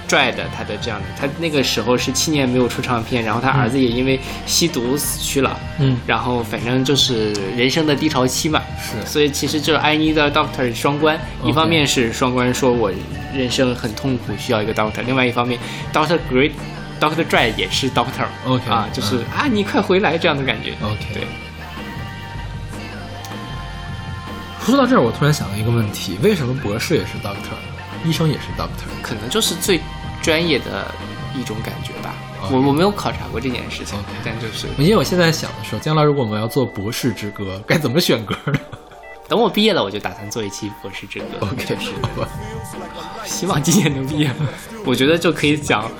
[0.09, 5.95] Dre 的他的这样的，他那个时候是七年没有出唱片，然后他儿子也因为吸毒死去了，嗯。
[6.07, 9.09] 然后反正就是人生的低潮期嘛，是。
[9.09, 12.91] 所以其实这 I Need a Doctor 双关，一方面是双关，说我
[13.33, 15.59] 人生很痛苦，需要一个 Doctor，另外一方面
[15.93, 16.51] Doctor Great。
[16.99, 20.73] Doctor Dre 也是 Doctor OK，啊，就是、嗯啊，你快回来这样的感觉。
[20.83, 21.23] OK 对，
[24.65, 27.55] 说到这儿，我突然想到一个问题：为什么博士也是 Doctor，
[28.03, 28.83] 医生也是 Doctor？
[29.01, 29.79] 可能就是最
[30.21, 30.93] 专业的
[31.35, 32.13] 一种感觉吧。
[32.51, 38.59] 我我没有考察过这件事情但就是因为我现在想的是，将来如果我们要做博士之歌， 该怎么选歌呢
[39.27, 41.25] 等我毕业了，我就打算做一期博士之歌。
[41.41, 41.91] ？OK，就是。
[43.25, 44.31] 希望今年能毕业。
[44.85, 45.91] 我觉得就可以讲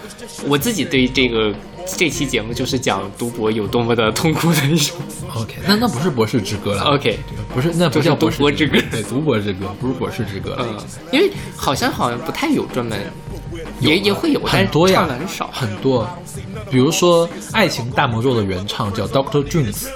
[0.48, 1.54] 我自己对这个
[1.86, 4.98] 这期节目就是讲读博有多么的痛苦的一种。
[5.36, 6.82] OK，那那不是博士之歌了。
[6.86, 7.20] OK
[7.54, 10.66] 不是，那不叫读博之歌对，读博之歌不是博士之歌了。
[10.68, 10.80] 嗯，
[11.12, 13.00] 因为好像好像不太有专门，
[13.80, 15.50] 也也会有，很多呀很少。
[15.54, 16.08] 很多，
[16.70, 19.88] 比如说《爱情大魔咒》的原唱叫 Doctor Jones，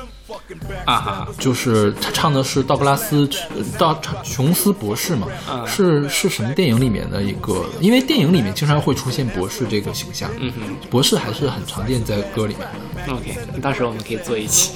[0.86, 7.65] 啊哈，就是他唱的是道格拉斯呃道琼斯博士嘛，嗯是是什么电影里面的一个？
[7.80, 12.67] 因为电影里面经常会出现博士这个形象，嗯哼博士还是很常见在歌里面
[13.08, 13.13] 的。
[13.13, 14.73] ，OK，到时候我们可以做一期。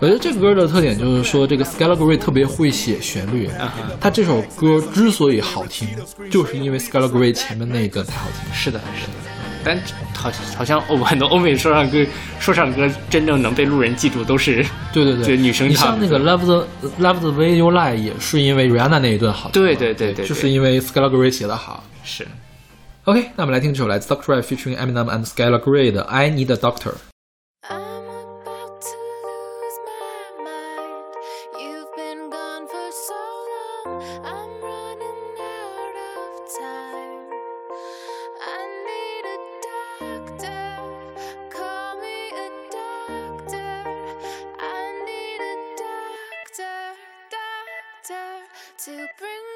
[0.00, 3.50] 我觉得这个歌的特点就是说，这个 Skylar Grey 特别会写旋律。
[4.00, 5.88] 他这首歌之所以好听，
[6.30, 8.54] 就是因为 Skylar Grey 前面那一段太好听。
[8.54, 9.12] 是的，是的。
[9.64, 9.76] 但
[10.14, 12.06] 好好像欧 很多欧美说唱歌
[12.38, 16.66] 说唱歌真正能被路人记住都是对对对，就女生唱你像那个 Love the
[17.00, 21.82] Love the Way You Lie 也是因为 Rihanna 那一段好听，对对对对对就是因为 Skylar Grey 写的好。
[22.04, 22.24] 是
[23.04, 24.22] OK，那我们来听这首来自 Dr.
[24.22, 26.92] Dre featuring Eminem and Skylar Grey 的《I Need a Doctor》。
[48.78, 49.47] To bring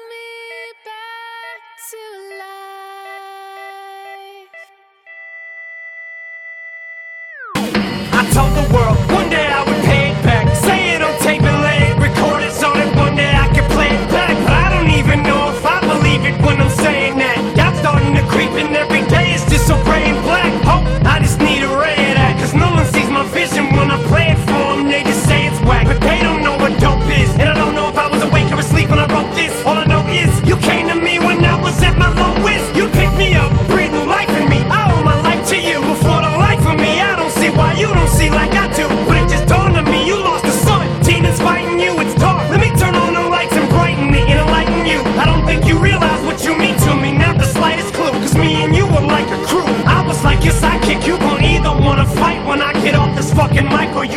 [53.69, 54.12] Michael,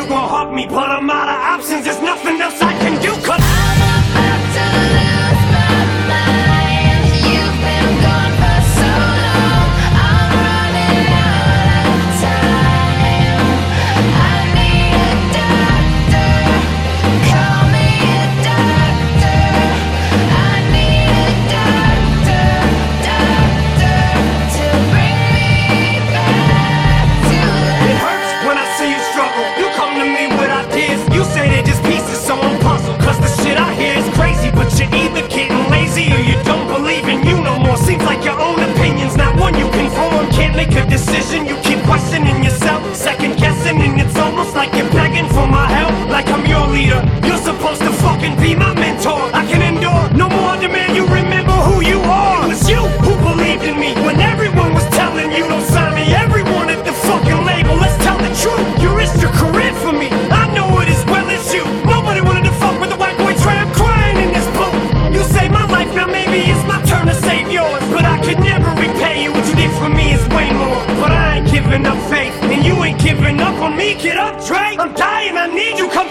[48.27, 49.31] supposed be my mentor.
[49.33, 52.45] I can endure no more demand you remember who you are.
[52.45, 56.15] It was you who believed in me when everyone was telling you don't sign me.
[56.15, 58.83] Everyone at the fucking label, let's tell the truth.
[58.83, 60.09] You risked your career for me.
[60.31, 61.65] I know it as well as you.
[61.85, 65.15] Nobody wanted to fuck with a white boy tramp crying in this booth.
[65.15, 67.83] You saved my life, now maybe it's my turn to save yours.
[67.95, 69.33] But I could never repay you.
[69.33, 70.83] What you did for me is way more.
[71.01, 73.95] But I ain't giving up faith, and you ain't giving up on me.
[73.95, 74.77] Get up, Dre.
[74.79, 75.89] I'm dying, I need you.
[75.89, 76.09] Come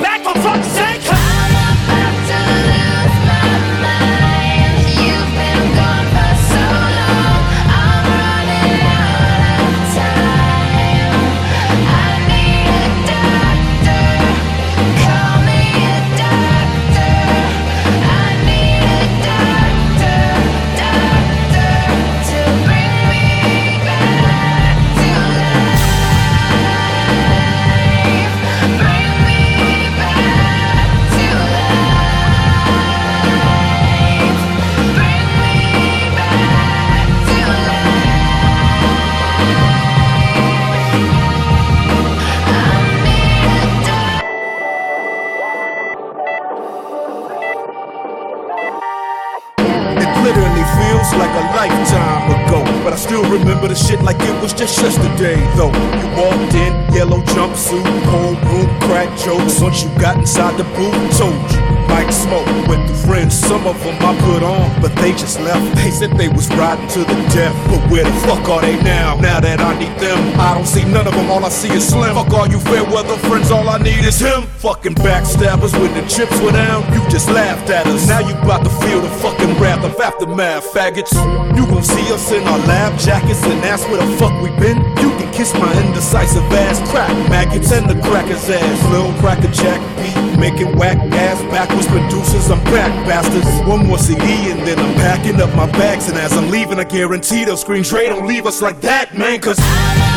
[60.58, 61.60] the booth, told you.
[61.90, 65.64] Mike Smoke went through friends, some of them I put on, but they just left.
[65.78, 69.16] They said they was riding to the death, but where the fuck are they now?
[69.22, 71.88] Now that I need them, I don't see none of them, all I see is
[71.88, 72.16] Slim.
[72.16, 74.50] Fuck all you fair weather friends, all I need is him.
[74.66, 78.08] Fucking backstabbers when the chips were down, you just laughed at us.
[78.08, 81.14] Now you about to feel the fucking wrath of aftermath, faggots.
[81.56, 84.82] You gon' see us in our lab jackets and ask where the fuck we been.
[85.06, 88.80] You can kiss my indecisive ass, crack maggots and the cracker's ass.
[88.90, 92.50] Lil cracker jack beat, making whack ass backwards producers.
[92.50, 93.46] I'm back, bastards.
[93.70, 96.10] One more CD and then I'm packing up my bags.
[96.10, 99.40] And as I'm leaving, I guarantee they'll scream, Dre, don't leave us like that, man,
[99.42, 100.15] cause.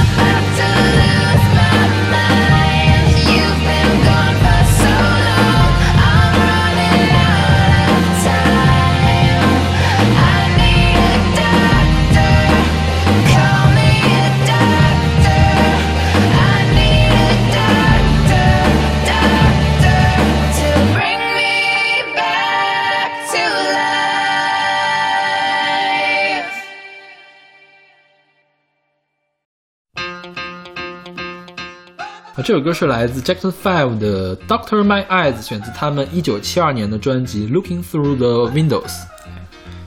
[32.38, 38.86] 啊，这首歌是来自 Jackson Five 的《Doctor My Eyes》，选自他们一九七二年的专辑《Looking Through the Windows》。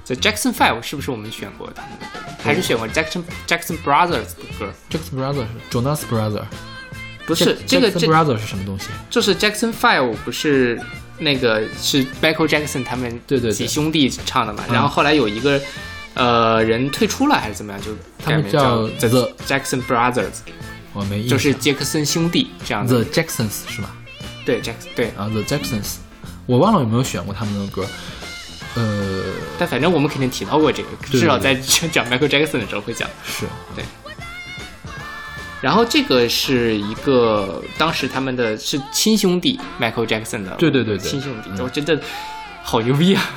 [0.04, 1.82] 这 Jackson Five 是不是我们选过的？
[2.44, 6.44] 还是选过 Jackson Jackson Brothers 的歌？Jackson Brother 是 Jonas Brothers
[7.26, 8.88] 不是这个 Jackson Brother 是什么东西？
[9.10, 10.78] 就是 Jackson Five 不是
[11.20, 14.66] 那个是 Michael Jackson 他们对对对几兄弟唱的嘛？
[14.68, 15.62] 嗯然后后来有一个
[16.16, 20.40] 呃人退出了还是怎么样，就他们叫叫 The- Jackson Brothers，
[20.94, 21.26] 我没。
[21.26, 23.12] 就是杰克森兄弟这样 The 子。
[23.22, 23.96] Jacksons 是吧？
[24.46, 25.96] 对 Jackson 对，啊，The Jacksons，
[26.46, 27.86] 我忘了有没有选过他们的歌。
[28.76, 29.24] 呃，
[29.60, 31.54] 但反正我们肯定提到过这个，对至少在
[31.92, 33.10] 讲 Michael Jackson 的时候会讲。
[33.26, 33.84] 是对
[35.62, 42.00] 然后这个是一个当时他们的是亲兄弟 Michael Jackson 的，对对对对亲兄弟，嗯我真的
[42.64, 43.30] 好牛逼啊！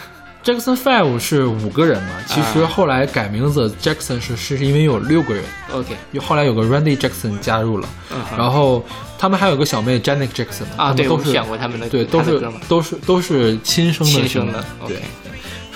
[0.45, 5.43] Jackson Five 是五个人嘛，其实啊后来改名字 Jackson 是是因为有六个人
[5.73, 5.97] ，OK。
[6.13, 7.89] 有后来有个 Randy Jackson 加入了，
[8.37, 8.85] 然后
[9.19, 14.99] 他们还有个小妹 Janet Jackson 嘛啊，对，都是选过他们的对，都是都是都是亲生的亲生的对。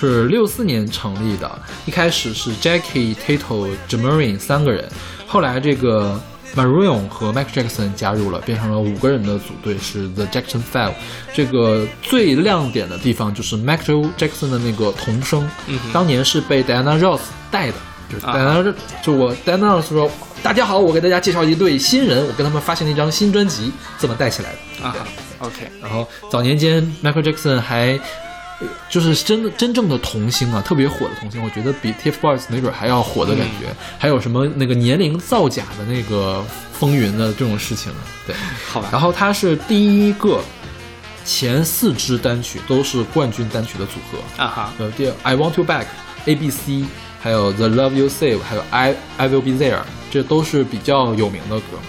[0.01, 1.51] 是六四年成立的，
[1.85, 4.89] 一开始是 Jackie、Tato、Jamarin 三个人，
[5.27, 6.21] 后来这个
[6.57, 10.93] Marion 和 Michael Jackson 加入了，变成了五个人的组队，是 The Jackson Five。
[11.35, 17.21] 这个最亮点的地方就是 Michael Jackson 的那个童声，嗯当年是被 Diana Ross
[17.51, 17.75] 带的，
[18.13, 20.11] 就是啊 Diana，、就我 Diana Ross 说
[20.43, 24.95] ：“大家好，我给大家介绍一对新人，我跟他们发行了一张新专辑，这么带起来的。”啊
[25.41, 28.01] ，OK，然后早年间，Michael Jackson 还呃
[28.89, 33.75] 就是真的真正的童星啊，特别火的童星，我觉得比 TFBOYS 没准还要火的感觉。
[33.99, 37.99] 还有什么那个年龄造假的那个风云的这种事情呢？
[38.27, 38.37] 对，
[38.67, 38.89] 好吧。
[38.91, 40.41] 然后他是第一个
[41.25, 45.85] 前四支单曲都是冠军单曲的组合，啊哈，呃，第二 I Want You Back、
[46.25, 46.85] A B C，
[47.21, 49.81] 还有 The Love You Save，还有 I I Will Be There，
[50.11, 51.83] 这都是比较有名的歌嘛。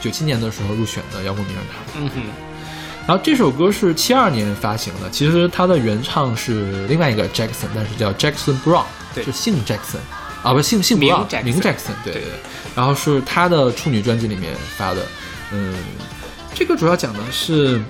[0.00, 2.00] 九七年的时候入选的摇滚名人堂。
[2.00, 2.22] 嗯哼，
[3.08, 8.84] 然后这首歌是七二年发行的，其实它的原唱是另外一个 Jackson，但是叫 Jackson Brown，
[9.14, 9.24] 对。
[9.24, 9.96] 就姓 Jackson，
[10.42, 11.42] 啊不姓姓名 Brown，Jackson。
[11.42, 12.20] 名 Jackson，对对。
[12.20, 12.32] 对。
[12.74, 15.00] 然后是他的处女专辑里面发的，
[15.54, 15.74] 嗯，
[16.54, 17.80] 这个主要讲的是，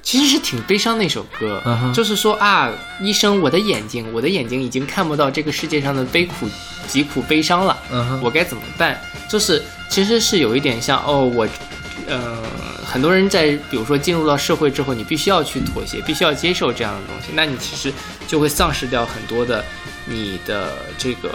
[0.00, 1.60] 其实是挺悲伤的一首歌，
[1.92, 6.48] 就是说啊，医生，我的眼睛，我的眼睛已经看不到这个世界上的悲苦、
[6.86, 8.20] 疾苦、悲伤了，嗯哼。
[8.22, 8.96] 我该怎么办？
[9.28, 9.60] 就是
[9.90, 11.48] 其实是有一点像哦，我，
[12.06, 12.42] 呃，
[12.84, 17.92] 很多人在比如说进入到社会之后，你必须要去妥协，必须要接受这样的东西，那你其实
[18.26, 19.64] 就会丧失掉很多的
[20.06, 21.30] 你的这个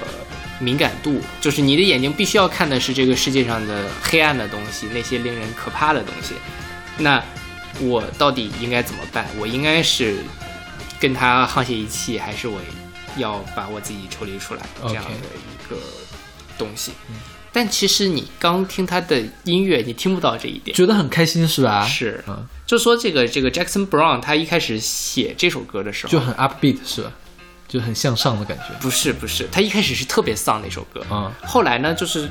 [0.60, 6.36] 敏感度，就是你的眼睛必须要看的是这个世界上的黑暗的东西，那些令人可怕的东西。
[6.98, 7.24] 那
[7.80, 9.26] 我到底应该怎么办？
[9.40, 10.18] 我应该是
[11.00, 12.60] 跟他沆瀣一气，还是我
[13.16, 15.78] 要把我自己抽离出来这样的一个
[16.58, 16.92] 东西？
[17.52, 20.76] 但其实你刚听他的音乐，你听不到这一点。
[20.76, 21.86] 觉得很开心是吧？
[21.86, 27.12] 是嗯，就说这个这个 Jackson Brown 他一开始写这首歌的时候，就很 upbeat 是吧？
[27.68, 28.66] 就很向上的感觉。
[28.80, 32.30] 不是不是，他一开始是特别丧的一首歌，嗯后来呢，就是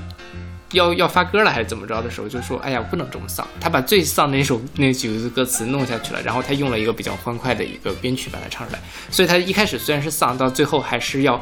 [0.73, 11.41] 要要发歌了还是怎么着的时候，就说哎呀我不能这么丧，他把最丧的那首那几个歌词弄下去了，然后他用了一个比较欢快的一个编曲把它唱出来，所以他一开始虽然是丧，到最后还是要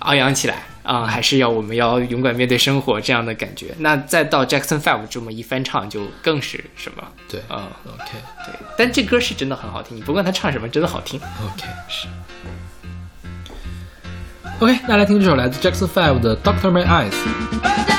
[0.00, 3.74] 昂扬起来啊、还是要我们要勇敢面对生活这样的感觉。
[3.80, 7.06] 那再到 Jackson Five 这么一翻唱，就更是什么？
[7.28, 8.12] 对嗯，，OK
[8.46, 8.54] 对。
[8.78, 11.20] 但这歌是真的很好听，你不管他唱什么，真的好听。
[11.20, 12.08] OK 是。
[14.60, 17.12] OK，那来听这首来自 Jackson Five 的 Doctor My Eyes。
[17.12, 17.97] Eyes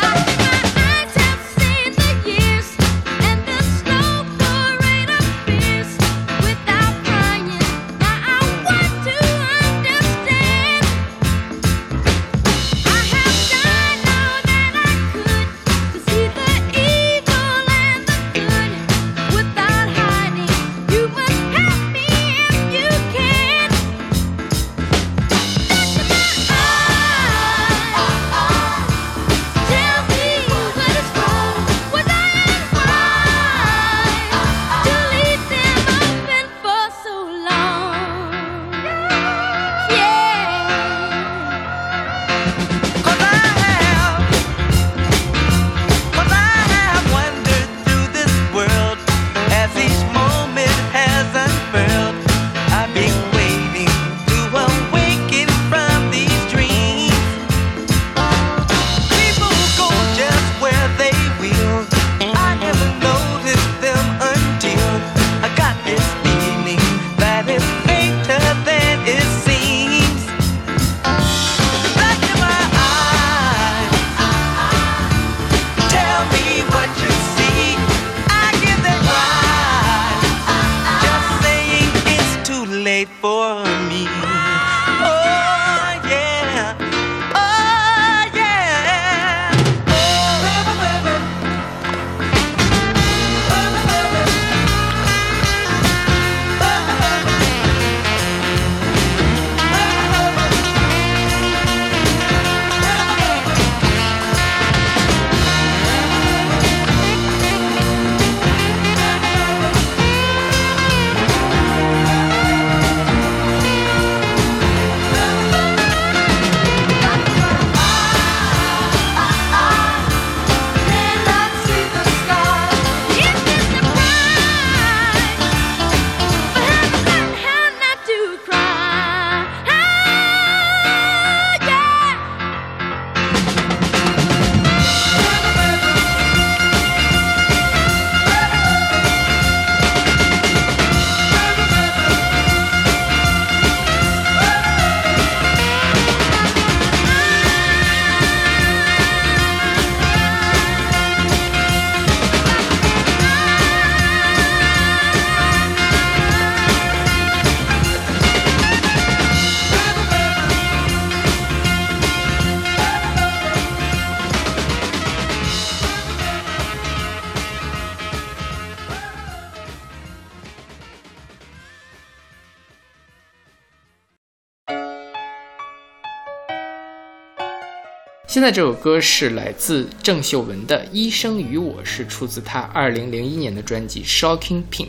[178.30, 184.86] 现在这首歌是来自郑秀文的《医生与我》，是出自她二零零一年的专辑《Shocking Pink》。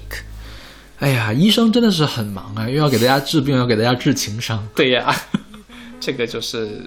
[0.99, 4.69] 哎呀，医生真的是很忙啊，又要给大家治病，又要给大家治情伤。
[4.77, 5.17] 对呀，
[5.99, 6.83] 这个就是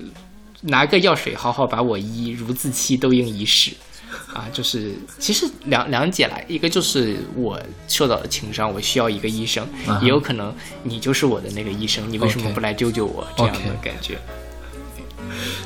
[0.61, 3.71] 拿个药水好好把我医，如自欺都应一试。
[4.31, 9.67] 啊，就是其实两两解来，一个就是我受到了情伤，我需要一个医生，
[10.03, 13.27] 也有可能你就是我的那个医生，你为什么不来救救我？
[13.35, 14.19] 这样的感觉。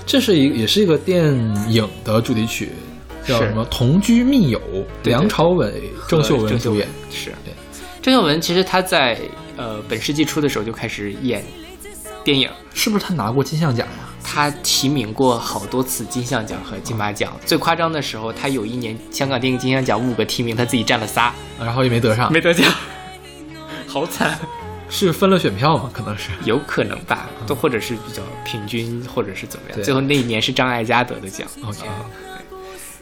[0.07, 1.25] 这是一也是一个电
[1.69, 2.69] 影的主题曲，
[3.25, 4.59] 叫什么《同居密友》，
[5.03, 6.87] 对梁朝伟、郑秀文郑主演。
[7.11, 7.53] 是对。
[8.01, 9.19] 郑秀文其实她在
[9.57, 11.43] 呃本世纪初的时候就开始演
[12.23, 13.93] 电影，是不是他拿过金像奖呀？
[14.23, 17.35] 她提名过好多次金像奖和金马奖。
[17.45, 22.71] 最夸张的时候，她有一年香港电影金像奖五个提名，她自己占了仨，然后也没得上，没得奖，
[23.85, 24.39] 好惨。
[24.89, 25.89] 是分了选票吗？
[25.93, 26.29] 可能是。
[26.45, 29.83] 有可能吧，都或者是比较平均，或者是怎么样。
[29.83, 31.47] 最后那一年是张艾嘉得的奖。
[31.63, 31.79] OK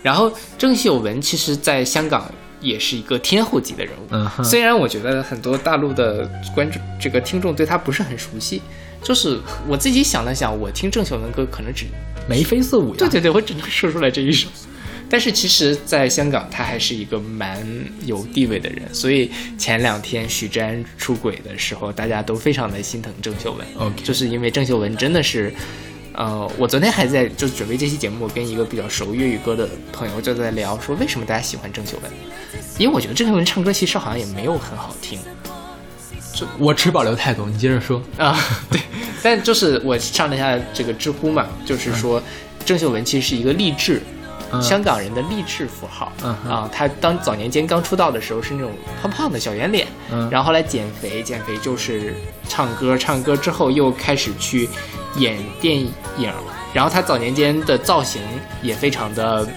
[0.02, 2.32] 然后郑秀文其实在香港
[2.62, 4.44] 也是一个天后级的人物。
[4.44, 8.62] 虽然我觉得很多大陆的观众这个听众对她不是很熟悉，
[9.02, 11.86] 就是我自己想了想，我听郑秀文歌可能只
[12.30, 12.98] 眉飞色舞呀。
[13.00, 14.48] 对对对，我只能说出来这一首。
[15.16, 17.66] 但是其实，在香港，他还是一个蛮
[18.06, 23.66] 有地位的人，所以前两天许志安出轨的时候，大家都非常的心疼郑秀文。
[23.78, 25.54] OK 就是因为郑秀文真的是，
[26.12, 32.12] 呃，我昨天还在就准备这期节目，跟一个比较熟粤语歌的朋友就在聊，说为什么大家喜欢郑秀文？
[32.78, 35.18] 因为我觉得郑秀文唱歌其实好像也没有很好听
[36.60, 38.04] 我持保留态度，你接着说。
[38.18, 38.38] 啊，
[38.70, 38.82] 对。
[39.24, 42.22] 但就是我上了一下这个知乎嘛，就是说
[42.66, 44.02] 郑秀文其实是一个励志。
[44.56, 44.62] 嗯。
[44.62, 50.30] 香港人的励志符号、嗯啊，他当早年间刚出道的时候是那种胖胖的小圆脸，嗯。
[50.30, 52.14] 然后后来减肥，减肥就是
[52.48, 54.70] 唱歌，唱歌之后又开始去
[55.18, 56.32] 演电影，
[56.74, 58.22] 然后他早年间的造型
[58.62, 59.48] 也非常的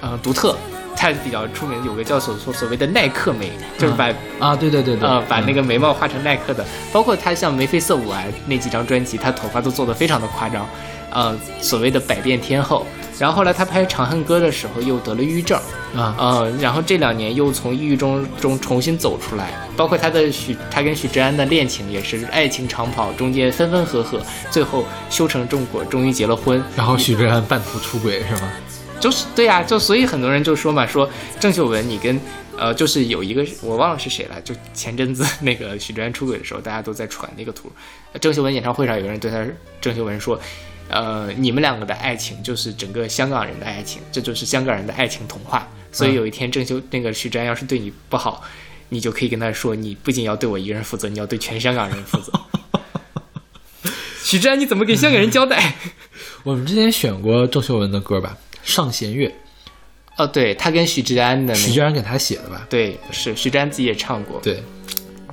[0.00, 0.56] 呃独特，
[0.96, 10.66] 他比较出名有个叫所所所谓的耐克美，就是把、啊，对对对对，呃，把那嗯个眉毛画成耐克的，包括他像眉飞色舞啊那几张专辑，他头发都做得非常的夸张，
[11.10, 12.84] 呃，所谓的百变天后。
[13.20, 15.60] 然后后来他拍《长恨歌》的时候又得了抑郁症，
[15.94, 26.64] 啊呃，然后这两年又从抑郁中中重新走出来，包括他的许他跟许志安的恋情也是爱情长跑，中间分分合合，最后修成正果，终于结了婚。
[26.74, 28.50] 然后许志安半途出轨是吗？
[28.98, 31.06] 就是对呀、就所以很多人就说嘛，说
[31.38, 32.18] 郑秀文你跟
[32.56, 37.70] 呃，就是有一个我忘了是谁了，就前阵子那个许志安出轨的时候，大家都在传那个图，
[38.14, 39.44] 呃郑秀文演唱会上有个人对他
[39.78, 40.40] 郑秀文说。
[40.90, 45.68] 呃，你们两个的爱情就是整个香港人的爱情，这就是香港人的爱情童话。
[45.92, 48.42] 所以有一天郑秀那个徐志安要是对你不好，
[48.90, 52.32] 你就可以跟他说，你不仅要对我一个人负责，你要对全香港人负责。
[54.22, 55.74] 徐志安，你怎么给香港人交代？
[56.44, 59.34] 我们之前选过郑秀文的歌吧，《上弦月
[60.16, 62.66] 哦，对他跟许志安的》，那个许志安给他写的吧？
[62.70, 64.62] 对，是许志安自己也唱过。，对，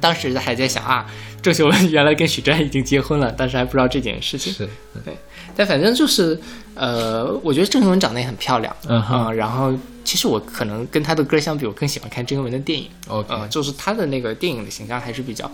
[0.01, 1.05] 当时还在想啊，
[1.41, 4.51] 郑秀文原来跟许志安已经结婚了，但是还不知道这件事情。
[4.51, 4.68] 是，
[5.05, 5.16] 对，
[5.58, 6.39] 但反正就是，
[6.76, 12.88] 呃，我觉得郑秀文长得也很漂亮，嗯哼呃然后其实我可能跟她的歌相比，我更喜欢看郑秀文的电影。
[13.08, 15.49] OK 呃，就是她的那个电影的形象还是比较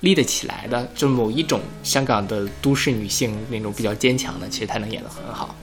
[0.00, 5.54] 立得起来的，就某一种香港的都市女性那种比较坚强的，其实她能演得很好。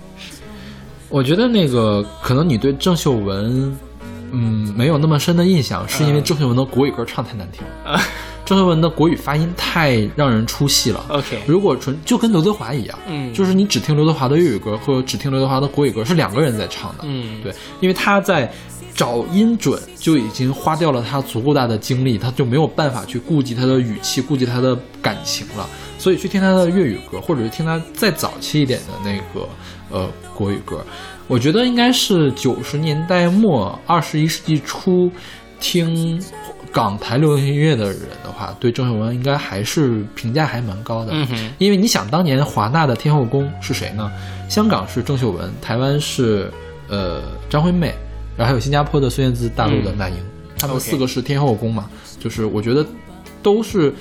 [1.10, 3.76] 我觉得那个可能你对郑秀文，
[4.32, 7.94] 嗯，没有那么深的印象，是因为郑秀文的国语歌唱太难听了。
[7.94, 8.02] 啊
[8.50, 11.06] 郑秀文的国语发音太让人出戏了。
[11.10, 17.04] OK 如果纯就跟刘德华一样，嗯就是你只听刘德华的粤语歌和只听刘德华的国语歌是两个人在唱的。
[17.04, 18.52] 嗯对，因为他在
[18.96, 25.70] 找音准就已经花掉了他足够大的精力，他就没有办法去顾及他的语气，顾及他的感情了。
[26.00, 29.48] 所以去听他的粤语歌，或者是听他再早期一点的那个
[29.92, 30.84] 呃国语歌，
[31.28, 35.12] 我觉得应该是九十年代末二十一世纪初
[35.60, 36.20] 听
[36.72, 41.14] 港台流行音乐的人的话，对郑秀文应该还是评价还蛮高的。
[41.58, 44.12] 因为你想，当年华纳的天后宫是谁呢？
[44.48, 46.52] 香港是郑秀文，台湾是
[46.88, 47.94] 呃张惠妹，
[48.38, 50.16] 然后还有新加坡的孙燕姿，大陆的那英，
[50.58, 51.90] 他们四个是天后宫嘛。
[52.20, 52.86] 就是我觉得
[53.42, 53.94] 都是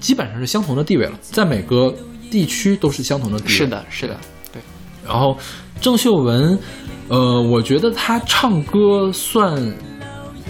[0.00, 1.94] 基本上是相同的地位了，在每个
[2.30, 3.50] 地区都是相同的地位。
[3.50, 4.16] 是的，是的，
[4.52, 4.62] 对，
[5.06, 5.36] 然后
[5.80, 6.58] 郑秀文，
[7.08, 9.60] 呃，我觉得她唱歌算，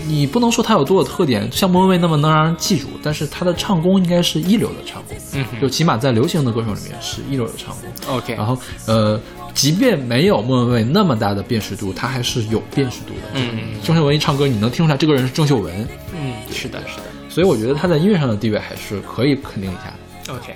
[0.05, 8.17] 你不能说他有多有特点，像莫文蔚那么能让人记住，但是他的唱功应该是一流的唱功，嗯就起码在流行的歌手里面是一流的唱功。
[8.17, 9.21] OK，然后呃，
[9.55, 13.31] 即便没有莫文蔚那么大的辨识度，他还是有辨识度的。
[13.35, 17.05] 嗯郑秀文一唱歌，你能听出来这个人是郑秀文，嗯，是的，是的。
[17.29, 19.93] 所以我觉得他在音乐上的地位还是可以肯定一下
[20.27, 20.35] 的。
[20.35, 20.55] OK。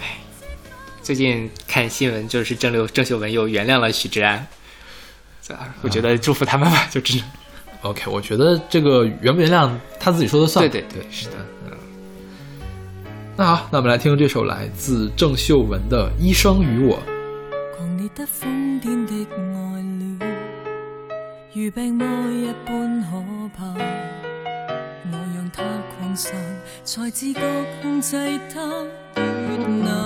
[0.00, 0.18] 唉，
[1.02, 4.59] 最近看新闻，就是郑刘郑秀文又原谅了许志安，这
[5.82, 7.24] 我觉得祝福他们吧，就只能
[7.82, 10.68] OK，我觉得这个原不原谅他自己说的算。
[10.68, 11.32] 对对对，是的。
[11.36, 11.72] 嗯
[13.36, 16.98] 那好，那我们来听这首来自郑秀文的《医生与我》。
[17.74, 18.50] 狂烈得疯
[18.82, 20.20] 癫的愛戀，
[21.54, 23.06] 如病魔一般可
[23.56, 23.64] 怕。
[25.10, 26.34] 我让它擴散，
[26.84, 27.40] 才自覺
[27.80, 28.60] 控制它
[29.16, 29.22] 越
[29.84, 30.04] 難。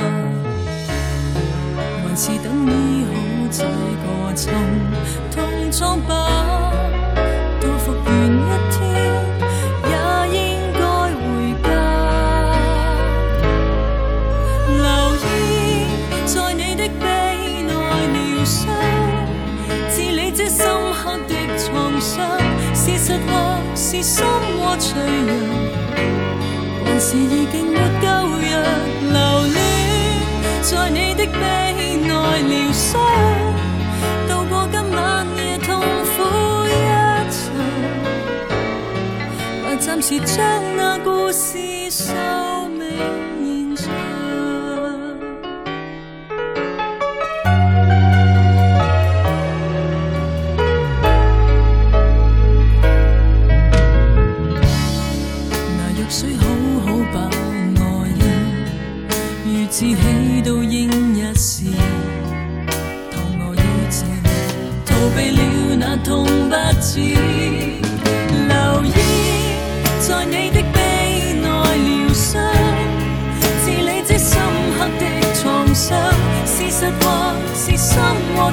[2.05, 3.11] 還是等醫好
[3.57, 4.53] 這個沉
[5.31, 5.37] 痛
[5.71, 6.11] 瘡疤，
[7.61, 8.37] 到復原一
[8.73, 8.83] 天，
[9.87, 9.95] 也
[10.37, 10.43] 應
[10.73, 10.81] 該
[11.15, 11.25] 回
[11.63, 11.65] 家。
[14.67, 14.83] 留
[15.15, 15.25] 意
[16.27, 17.03] 在你的臂
[17.63, 17.71] 內
[18.11, 18.59] 療傷，
[19.95, 20.59] 治理這深
[20.93, 22.13] 刻的創傷，
[22.75, 23.33] 是實或
[23.77, 24.25] 是心
[24.59, 24.91] 窝脆
[25.29, 25.31] 弱。
[26.85, 28.53] 還是已經沒救藥，
[29.13, 29.57] 留戀
[30.63, 31.39] 在你的臂
[32.03, 32.11] 內
[32.51, 32.99] 療傷，
[39.95, 42.44] 暂时将那故事收。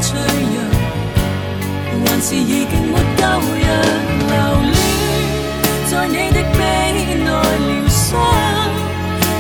[0.02, 0.56] 脆弱。
[2.06, 3.68] 還是已經沒救藥，
[4.28, 4.34] 留
[4.72, 4.74] 戀
[5.90, 6.58] 在你的臂
[7.24, 8.10] 內療傷，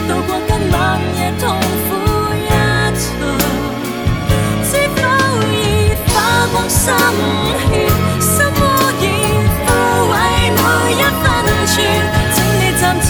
[0.08, 0.76] 渡過今晚
[1.18, 1.44] 夜痛
[1.88, 1.90] 苦
[2.36, 2.48] 一
[2.96, 3.04] 場。
[4.64, 4.98] 知否
[5.52, 5.54] 已
[6.08, 6.14] 花
[6.54, 6.84] 光心
[7.70, 7.72] 血，
[8.20, 8.62] 心窝
[9.02, 9.04] 已
[9.66, 9.68] 枯
[10.12, 10.14] 萎
[10.58, 10.60] 每
[10.94, 11.24] 一分
[11.68, 11.74] 寸，
[12.34, 13.10] 請你暫借，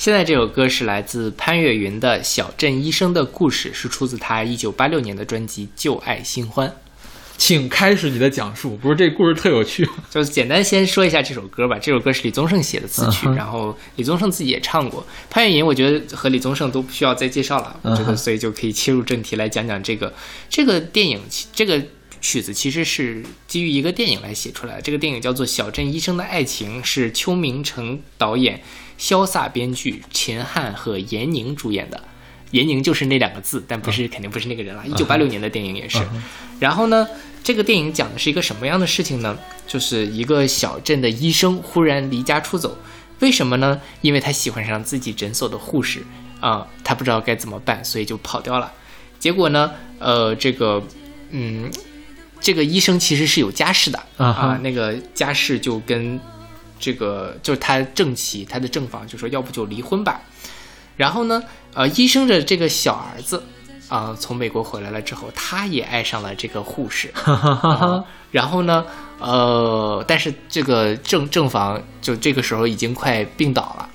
[0.00, 6.66] 现在这首歌是来自潘越云的《小镇医生的故事》，是出自他一九八六年的专辑《旧爱新欢》。
[7.36, 8.74] 请开始你的讲述。
[8.78, 11.78] 不是这故事特有趣， 就是简单先说一下这首歌吧。
[11.78, 15.06] 这首歌是李宗盛写的词曲，然后李宗盛自己也唱过。
[15.28, 20.14] 潘越云，我觉得和李宗盛都不需要再介绍了，我觉嗯所以就可以切入正题来讲讲这个
[20.48, 21.20] 这个电影，
[21.52, 21.78] 这个
[22.20, 24.82] 曲子其实是基于一个电影来写出来的。
[24.82, 28.62] 这个电影叫做《小镇医生的爱情》，是邱明成导演，
[28.98, 32.02] 潇洒编剧，秦汉和闫宁主演的。
[32.50, 34.84] 闫宁就是那两个字，但不是、肯定不是那个人了。
[34.86, 35.98] 一九八六年的电影也是。
[36.58, 37.06] 然后呢，
[37.42, 39.38] 这个电影讲的是一个什么样的事情呢？
[39.66, 42.76] 就是一个小镇的医生忽然离家出走，
[43.20, 43.80] 为什么呢？
[44.00, 46.02] 因为他喜欢上自己诊所的护士
[46.40, 48.72] 啊、他不知道该怎么办，所以就跑掉了。
[49.18, 50.82] 结果呢，呃，这个，
[51.30, 51.70] 嗯，
[52.40, 56.18] 这个医生其实是有家室的啊哈啊，那个家室就跟
[56.78, 60.20] 这个就是他正妻，他的正房就说要不就离婚吧。
[60.96, 61.42] 然后呢，
[61.74, 63.42] 呃，医生的这个小儿子
[63.88, 67.10] 啊、从美国回来了之后，他也爱上了这个护士。
[67.24, 68.84] 啊然后呢，
[69.18, 73.88] 呃，但是这个正正房就这个时候已经快病倒了，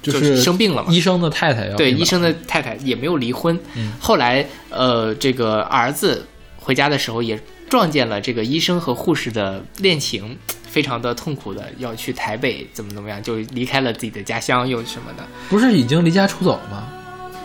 [0.00, 0.92] 就是生病了嘛。
[0.92, 3.58] 医生的太太要对医生的太太也没有离婚。
[3.74, 6.24] 嗯后来，呃，这个儿子
[6.56, 7.36] 回家的时候也
[7.72, 10.36] 撞见了这个医生和护士的恋情，
[10.68, 15.26] 非常的痛苦的要去台北怎么怎么样，就离开了自己的家乡又什么的。
[15.48, 16.86] 不是已经离家出走了吗？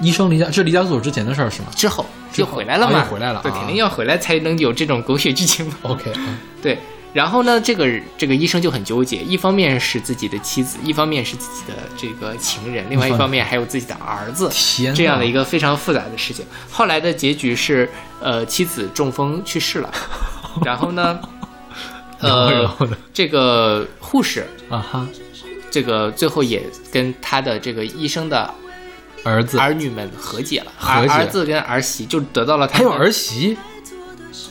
[0.02, 5.76] 医生离家这离家出走之前的事儿是吗之后之后又回来了嘛，啊回来了对，啊肯定要回来才能有这种狗血剧情嘛。
[5.84, 6.78] ？OK，嗯对，
[7.14, 7.88] 然后呢，这个
[8.18, 14.50] 这个医生就很纠结，一方面是自己的妻子，一方面是自己的这个情人，另外一方面还有自己的儿子，
[14.94, 16.46] 这样的一个非常复杂的事情。
[16.70, 17.90] 后来的结局是，
[18.22, 19.92] 呃，妻子中风去世了，
[20.64, 21.20] 然后呢，
[22.20, 22.70] 呃，
[23.14, 25.08] 这个护士，啊哈，
[25.72, 28.54] 这个最后也跟他的这个医生的
[29.24, 29.58] 儿子。
[29.58, 31.14] 儿女们和解了，和解。
[31.14, 33.58] 儿儿子跟儿媳就得到了还有儿媳，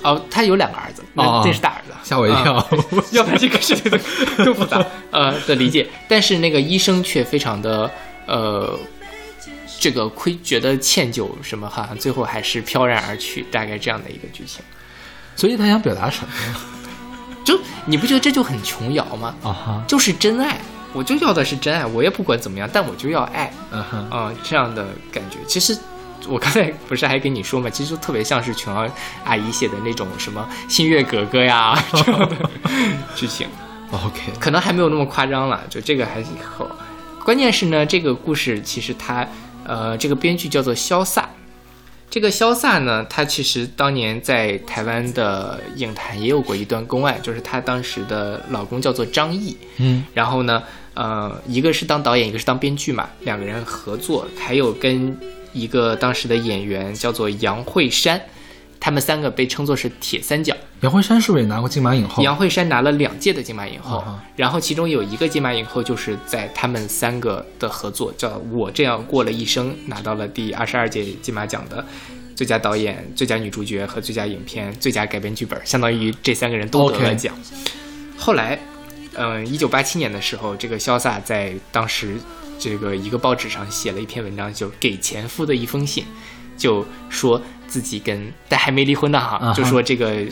[0.03, 2.67] 哦，他有两个儿子，那哦这是大儿子，吓我一跳啊
[3.13, 5.87] 要不然这个事情都都复杂 呃的理解。
[6.09, 7.91] 但是那个医生却非常的
[8.27, 8.79] 呃
[9.81, 14.63] 这个亏觉得歉疚什么，好像最后还是飘然而去，大概这样的一个剧情。
[15.35, 16.61] 所以他想表达什么呀？
[17.45, 19.35] 就你不觉得这就很琼瑶吗？
[19.43, 20.59] 啊哈，就是真爱，
[20.93, 23.53] 我就要的是真爱，我也不管怎么样，但我就要爱。
[23.71, 25.37] 嗯哼，啊、这样的感觉。
[25.47, 25.77] 其实
[26.29, 28.89] 我刚才不是还跟你说嘛，其实就特别像是琼瑶
[29.25, 32.37] 阿姨写的那种什么《新月格格》呀 这样的
[33.15, 33.47] 剧情，
[33.91, 36.69] OK，可能还没有那么夸张了，就这个还是以后。
[37.25, 39.27] 关键是呢，这个故事其实它
[39.65, 41.25] 呃，这个编剧叫做萧飒。
[42.09, 50.63] 这个萧飒呢，她其实当年在台湾的影坛也有过一段公案，就是她当时的老公叫做张译，嗯，然后呢，
[50.95, 55.19] 呃，一个是当导演，一个是当编剧嘛，两个人合作，还有跟
[55.57, 58.21] 一个当时的演员叫做杨慧珊，
[58.79, 60.55] 他们三个被称作是铁三角。
[60.83, 62.23] 杨慧珊是不是也拿过金马影后？
[62.23, 71.83] 杨慧珊拿了两届的金马影后，啊然后其中有一个金马影后就是在他们三个的合作，叫《我这样过了一生》，拿到了第二十二届金马奖的
[72.35, 77.35] 最佳导演、最佳女主角和最佳影片、最佳改编剧本，相当于这三个人都得了奖。
[78.19, 78.59] 后来，
[79.15, 82.19] 嗯、一九八七年的时候，这个潇洒在当时
[82.59, 86.05] 这个一个报纸上写了一篇文章，就给前夫的一封信，
[86.57, 90.25] 就说自己跟但还没离婚呢哈，啊就说这个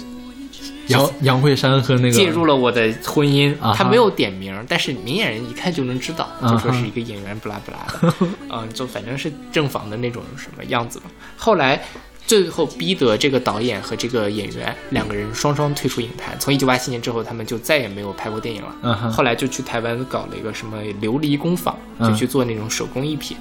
[0.89, 8.15] 杨杨慧珊和那个介入了我的婚姻啊，他没有点名，但是明眼人一看就能知道，啊就说是一个演员不拉不拉的，
[8.51, 11.07] 嗯，就反正是正房的那种什么样子吧。
[11.37, 11.83] 后来
[12.27, 19.11] 最后逼得这个导演和这个演员两个人双双退出影坛，从一九八七年之后，他们就再也没有拍过电影了。
[19.11, 23.37] 后来就去台湾搞了一个什么琉璃工坊，嗯就去做那种手工艺品。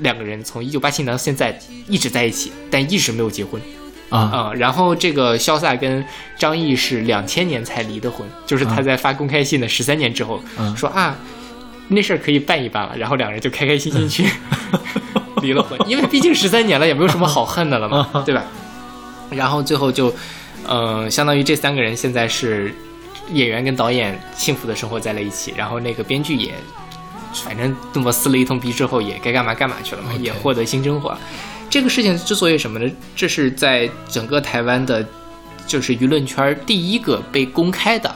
[0.00, 1.58] 两个人从一九八七年到现在
[1.88, 3.60] 一直在一起，但一直没有结婚。
[4.10, 6.04] 啊，啊、然后这个潇洒跟
[6.38, 11.16] 张译是两千年才离的婚，就是他在发公开信的十三年之后、嗯说啊，
[11.88, 14.28] 那事儿可以办一办了，然后两人就开开心心去
[15.44, 18.42] 离了婚，因为毕竟十三年了，也没有什么好恨的了嘛，对吧？
[19.30, 20.12] 然后最后就，
[20.66, 22.74] 呃，相当于这三个人现在是
[23.32, 26.52] 演员跟导演幸福的生活在了一起，然后那个编剧也。
[27.42, 31.18] 反正这么撕了一通逼之后，也该干嘛干嘛去了嘛也获得新生活。
[31.68, 32.88] 这个事情之所以什么呢？
[33.16, 35.04] 这是在整个台湾的，
[35.66, 38.14] 就是舆论圈第一个被公开的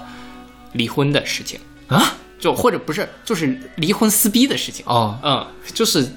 [0.75, 1.59] 离婚的事情
[1.89, 4.85] 啊，就或者不是，就是离婚撕逼的事情。
[4.87, 6.09] 哦，嗯，就是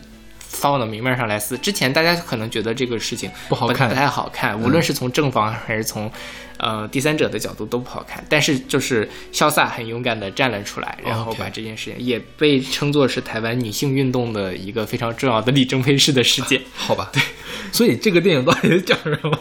[0.51, 1.57] 放到明面上来撕。
[1.57, 6.11] 之前大家可能觉得这个事情不好看不太好看，无论是从正方还是从
[6.57, 8.23] 呃第三者的角度都不好看。
[8.29, 16.61] 但是就是潇洒很勇敢的站了出来，然后把这件事情也被称作是台湾女性运动的一个非常重要的里程碑式的事件。
[16.75, 17.21] 好吧，对，
[17.71, 19.39] 所以这个电影到底是讲什么？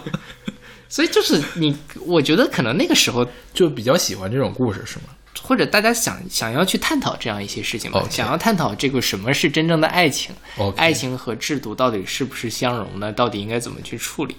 [0.89, 1.73] 所以就是你，
[2.05, 5.05] 我觉得可能那个时候就比较喜欢这种故事是吗？
[5.41, 10.35] 或者大家想想要去探讨这样一些事情吧 OK 想要探讨这个什么是真正的爱情
[10.75, 14.35] 爱情和制度到底是不是相容呢，到底应该怎么去处理？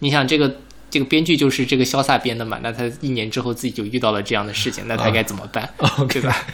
[0.00, 5.68] 你想这个这个编剧就是这个潇洒编的嘛，那他一年之后自己就遇到了这样的事情， 那他该怎么办？
[6.08, 6.46] 对吧？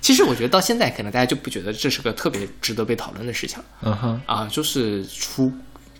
[0.00, 5.52] 其实我觉得到现在，可能大家就不觉得这是个特别值得被讨论的事情嗯哼，啊，就是出，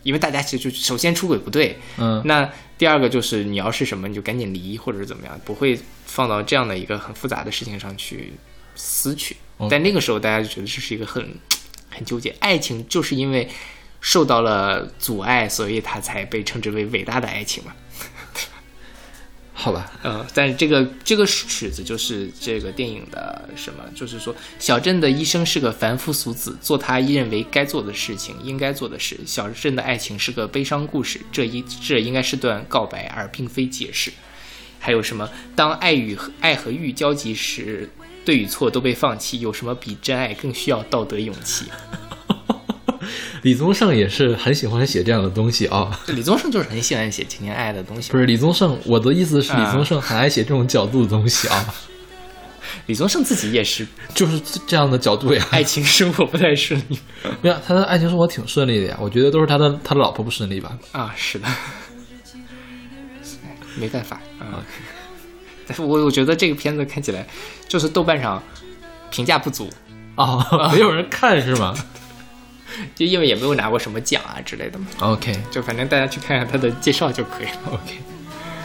[0.08, 8.32] 因为大家其实就首先出轨不对，嗯，那第二个就是你要是什么，你就赶紧离，或者是怎么样，不会放到这样的一个很复杂的事情上去
[8.74, 9.36] 撕去。
[9.68, 11.34] 但那个时候大家就觉得这是一个很
[11.90, 13.46] 很纠结，爱情就是因为
[14.00, 17.74] 受到了阻碍，所以它才被称之为伟大的爱情嘛。
[19.60, 29.18] 好吧，嗯，但是这个这个曲子就是这个电影的什么，就是说小镇的医生是个凡夫俗子，做他认为该做的事情，应该做的事。
[29.26, 34.12] 小镇的爱情是个悲伤故事，这一这应该是段告白，而并非解释。
[34.78, 35.28] 还有什么？
[35.56, 37.90] 当爱与爱和欲交集时，
[38.24, 41.64] 对与错都被放弃，有什么比真爱更需要道德勇气？
[43.42, 46.00] 李宗盛也是很喜欢写这样的东西啊。
[46.08, 48.18] 李宗盛就是很喜欢写情情爱爱的东西不。
[48.18, 51.74] 是李宗盛，我的意思是啊李宗盛很爱写这种角度的东西啊，
[52.86, 55.46] 李宗盛自己也是就是这样的角度呀。
[55.50, 56.98] 爱情生活不太顺利
[57.40, 60.76] 没有，他的爱情生活挺顺利的呀，我觉得都是他的他的老婆不顺利吧。
[60.92, 61.46] 啊，是的，
[63.76, 64.64] 没办法啊。
[65.66, 67.26] 但是我我觉得这个片子看起来
[67.68, 68.42] 就是豆瓣上
[69.10, 69.68] 评价不足，
[70.14, 71.74] 啊， 没有人看是吗
[72.94, 74.86] 就因为也没有拿过什么奖啊之类的嘛。
[75.00, 77.58] ？OK 就反正大家去看看他的介绍就可以了。
[77.66, 77.98] OK，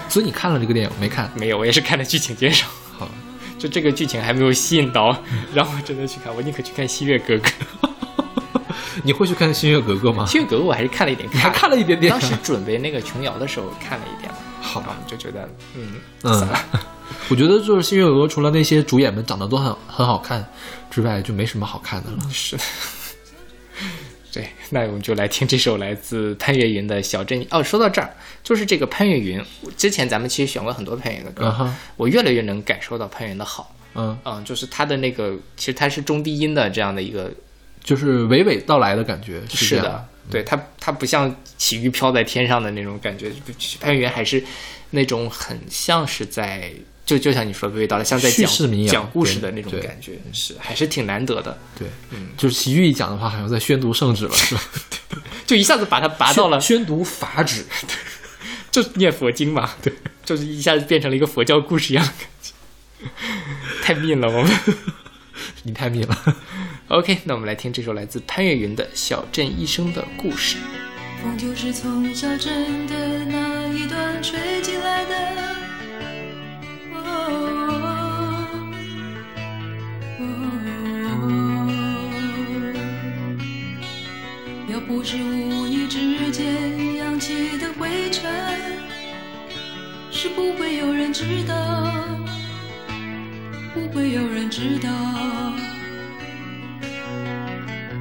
[0.09, 1.31] 所以你看了这个电影没看？
[1.35, 3.09] 没有，我也是看了剧情介绍，好，
[3.57, 5.17] 就这个剧情还没有吸引到，
[5.53, 6.33] 让我真的去看。
[6.35, 7.49] 我宁可去看《西月格格》。
[9.03, 16.59] 你会去看《新月格格》吗《新月格格》我还是看了一点，你还看了一点点当时准备那个琼瑶的时候看了一点，好吧，就觉得嗯嗯算了。
[17.29, 20.45] 我觉得就是《新月格格》，除了那些主演们长得都很很好看
[20.91, 22.17] 之外，就没什么好看的了。
[22.31, 22.63] 是的，
[24.33, 27.39] 对，那我们就来听这首来自潘越云的《小镇》。
[27.51, 28.11] 哦，说到这儿，
[28.43, 29.39] 就是这个潘越云，
[29.77, 33.75] 之前咱们其实选过很多潘越云的歌，我越来越能感受到潘越云的好。
[33.93, 37.31] 嗯，嗯，就是他的那个，其实他是中低音的这样的一个，
[37.83, 43.31] 就是娓娓道来的感觉，是的，对他，他不像起鱼飘在天上的那种感觉，
[43.79, 44.43] 潘越云还是
[44.89, 46.71] 那种很像是在，
[47.13, 48.49] 就就像你说的娓娓道了，像在讲
[48.87, 54.61] 讲故事的那种感觉，是还是挺难得的，对，嗯就是奇遇一讲的话，好像在宣读圣旨了，是吧？
[55.45, 57.65] 就一下子把它拔到了宣宣读法旨，
[58.71, 59.93] 就是念佛经嘛，对，
[60.25, 62.51] 就是一下子变成了一个佛教故事一样的感觉，
[63.83, 64.51] 太密了我们。
[65.63, 66.35] 你太密了。
[66.87, 70.57] OK，那我们来听这首来自潘越云的《小镇一生的故事》。
[71.21, 75.62] 风就是从小镇的那一端吹进来的。
[77.13, 77.21] 哦
[80.19, 80.21] 哦
[84.69, 88.31] 要不是无意之间扬起的灰尘，
[90.11, 91.55] 是不会有人知道，
[93.73, 94.89] 不会有人知道。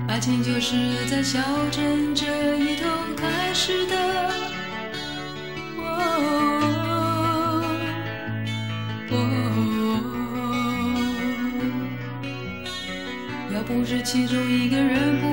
[0.08, 0.76] 爱情就是
[1.10, 1.40] 在小
[1.70, 4.41] 镇这一头开始的。
[13.92, 15.31] 是其中一个人不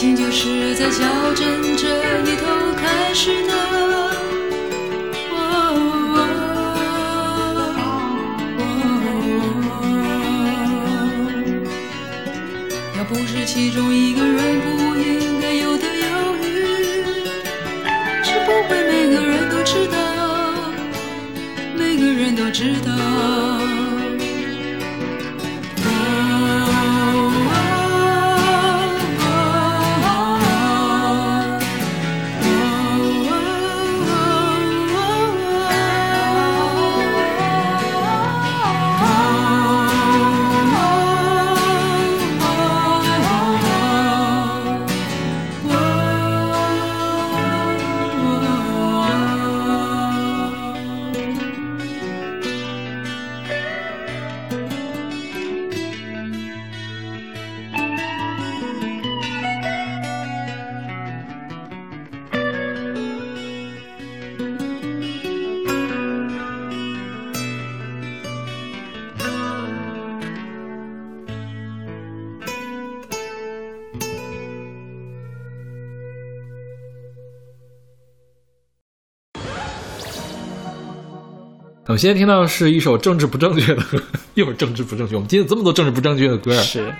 [0.00, 1.86] 情就是在小镇这
[2.24, 3.52] 一头开始的。
[12.96, 17.04] 要不是其中一个人不应该有的犹豫，
[18.24, 20.72] 是不会每个人都知道，
[21.76, 22.99] 每个人都知道。
[82.00, 83.82] 今天听到的是一首政治不正确的。
[83.82, 84.02] 歌，
[84.40, 86.52] 一会儿政治不正确，我们今天有这么多政治不正确的歌。
[86.54, 86.92] 是，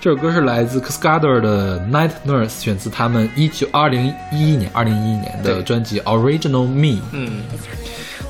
[0.00, 6.98] 这首歌是来自 Cascada 的《Night Nurse》，选自他们一九二零一一年二零一一年的专辑《Original Me》。
[7.12, 7.42] 嗯，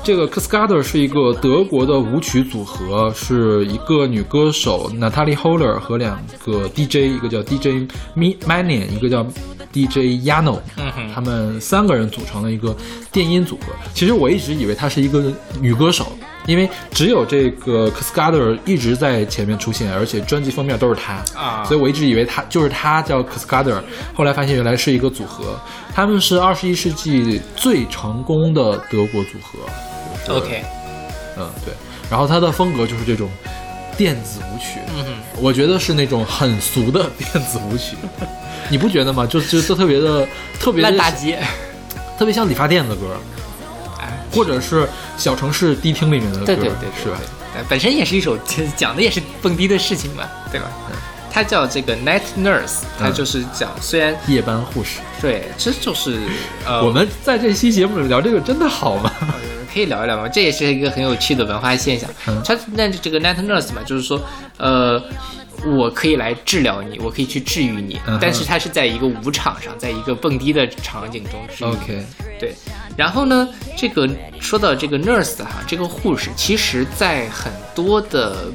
[0.03, 9.25] 这个 Cascada 是一个德国的舞曲组合，是一个女歌手 Natalie Holler 和两个 DJ，一个叫 DJ Manian，一个叫
[9.73, 12.75] DJ Yano，嗯哼他们三个人组成了一个
[13.11, 13.73] 电音组合。
[13.93, 16.07] 其实我一直以为她是一个女歌手，
[16.45, 23.81] 因为只有这个 Cascada 一直在前面出现，而且专辑封面都是他啊所以我一直以为他就是他叫 Cascada，
[24.13, 25.59] 后来发现原来是一个组合。
[25.93, 29.59] 他们是二十一世纪最成功的德国组合。
[30.27, 30.63] 就是 OK，
[31.37, 31.73] 嗯，对。
[32.09, 33.29] 然后他的风格就是这种
[33.97, 34.79] 电子舞曲，
[35.39, 37.95] 我觉得是那种很俗的电子舞曲，
[38.69, 39.25] 你不觉得吗？
[39.25, 40.27] 就就就特别的
[40.59, 41.39] 特别的烂大街，
[42.17, 43.44] 特别像理发店的歌，哎，
[44.35, 47.17] 或者是小城市迪厅里面的歌，对对对，是吧？
[47.69, 48.37] 本身也是一首
[48.75, 50.67] 讲的也是蹦迪的事情嘛，对吧？
[51.31, 56.17] 它叫这个 Night Nurse，它嗯就是讲，虽然夜班护士，对，这就是
[56.65, 59.11] 呃，我们在这期节目里聊这个真的好吗？
[59.21, 59.27] 呃
[59.73, 62.09] 可以聊一聊吗，这也是一个很有趣的文化现象。
[62.27, 64.21] 嗯它那这个 night nurse 嘛，就是说，
[64.57, 65.01] 呃，
[65.65, 71.67] 我可以来治疗你，我可以去治愈你，嗯但是它是在一个舞场上，在一个蹦迪的场景中治愈。
[71.67, 72.05] OK
[72.39, 72.53] 对，
[72.97, 73.47] 然后呢，
[73.77, 78.51] 这个说到这个 nurse 哈，这个护士，其实在很多的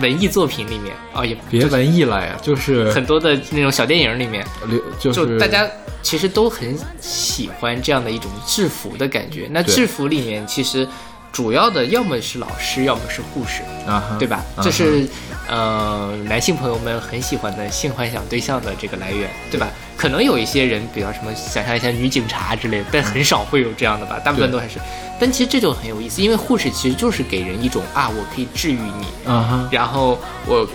[0.00, 5.68] 文艺作品里面啊、也别文艺了呀，就是很多的那种小电影里面，流就就是大家
[6.00, 9.46] 其实都很喜欢这样的一种制服的感觉。
[9.50, 10.88] 那制服里面其实
[11.30, 14.42] 主要的要么是老师，要么是护士，啊哈，对吧？
[14.62, 15.06] 这是
[15.50, 19.68] 呃男性朋友们很喜欢的性幻想对象的这个来源，对吧？
[19.96, 24.78] 可能有一些人比较什么想象一下女警察之类的，但很少会有这样的吧，大部分都还是。
[25.18, 30.66] 但其实这就很有意思，因为护士其实就是给人一种啊，我可以治愈你，啊，然后我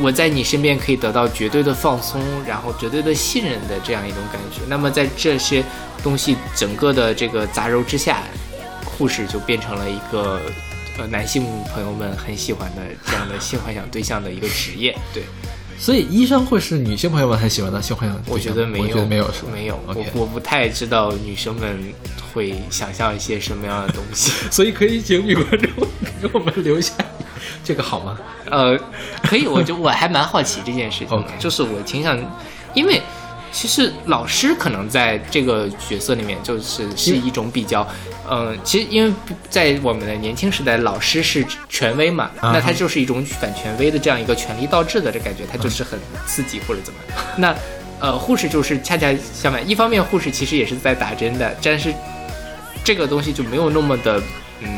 [0.00, 4.60] 我在你身边可以得到绝对的放松，然后绝对的信任的这样一种感觉。
[4.68, 5.64] 那么在这些
[6.02, 8.18] 东西整个的这个杂糅之下，
[8.84, 10.40] 护士就变成了一个
[10.98, 14.96] 呃男性朋友们很喜欢的这样的性幻想对象的一个职业。
[15.12, 15.22] 对，
[15.78, 19.42] 所以医生会是女性朋友们很喜欢的性幻想对象，我觉得没有，我觉得没有是？
[19.52, 19.78] 没有。
[19.86, 21.78] 我我不太知道女生们
[22.32, 24.32] 会想象一些什么样的东西。
[24.50, 25.70] 所以可以请女观众
[26.22, 26.92] 给我们留下，
[27.62, 28.18] 这个好吗？
[28.50, 28.78] 呃，
[29.22, 32.18] 可以，我就我还蛮好奇这件事情的 就是我挺想，
[32.74, 33.00] 因为
[33.56, 37.88] 其实老师可能在这个角色里面就是是一种比较，
[38.30, 39.10] 嗯、其实因为
[39.48, 47.24] 在我们的年轻时代，老师是权威嘛，那他就是一种反权威的这样一个权力倒置的这感觉，他就是很刺激或者怎么样。
[47.38, 47.56] 那
[47.98, 51.94] 呃，护士就是恰恰相反，一方面护士其实也是在打针的，但是
[52.84, 54.22] 这个东西就没有那么的
[54.60, 54.68] 嗯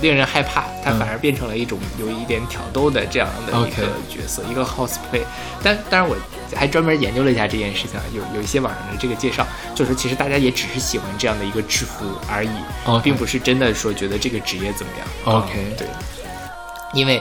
[0.00, 0.98] 令人害怕，它嗯。
[0.98, 5.22] 反而变成了一种有一点挑逗的这样的一个角色一个 cosplay。
[5.62, 6.16] 但当然我
[6.54, 12.50] 还专门研究了一下这件事情啊，有有一些网上的这个介绍，就是说其实大家也只是喜欢这样的一个制服而已
[13.02, 15.36] 并不是真的说觉得这个职业怎么样。
[15.36, 15.86] OK 嗯对，
[16.94, 17.20] 因为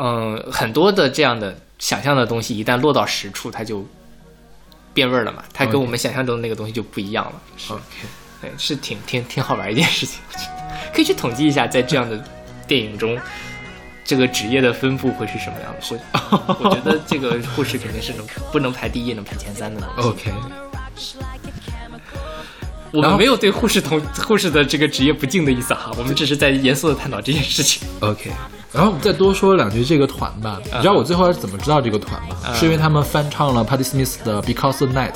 [0.00, 3.84] 嗯、很多的这样的想象的东西，一旦落到实处，它就
[4.94, 7.32] 变味儿了嘛，它跟我们想象中的那个东西就不一样了。
[7.56, 7.72] 是。
[7.72, 7.82] OK，
[8.40, 10.20] 对，是挺挺挺好玩一件事情，
[10.92, 12.18] 可以去统计一下，在这样的
[12.66, 13.18] 电影中，
[14.04, 16.00] 这个职业的分布会是什么样的。
[16.30, 20.08] 我 我觉得这个护士肯定是能不能排第一，能排前三的东西。
[20.08, 20.32] OK，
[22.92, 27.86] 我们没有对护士同护士的这个职业不敬的意思哈，我们只是在严肃的探讨这件事情。
[28.00, 28.30] OK，
[28.72, 30.58] 然后我们再多说两句这个团吧。
[30.64, 32.36] 你知道我最后是怎么知道这个团吗？
[32.46, 35.12] 嗯是因为他们翻唱了 Patti Smith 的《Because the Night》，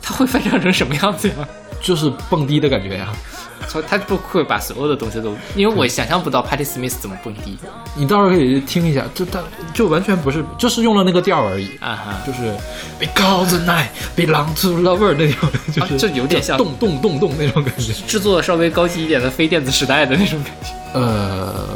[0.00, 1.34] 他会翻唱成什么样子呀？
[1.82, 3.12] 就是蹦迪的感觉呀。
[3.68, 7.56] 说他不会把所有的东西都，因为我想象不到 Patty Smith 怎么蹦迪
[7.94, 9.40] 你到时候可以听一下，就他
[9.72, 11.70] 就完全不是，就是用了那个调而已。
[11.80, 12.22] 啊哈。
[12.26, 12.54] 就是
[13.00, 17.92] Because the night belong to lover 那种，就是、啊这有点像动动动动那种感觉。
[18.06, 21.68] 制作稍微高级一点的非电子时代的那种感觉呃，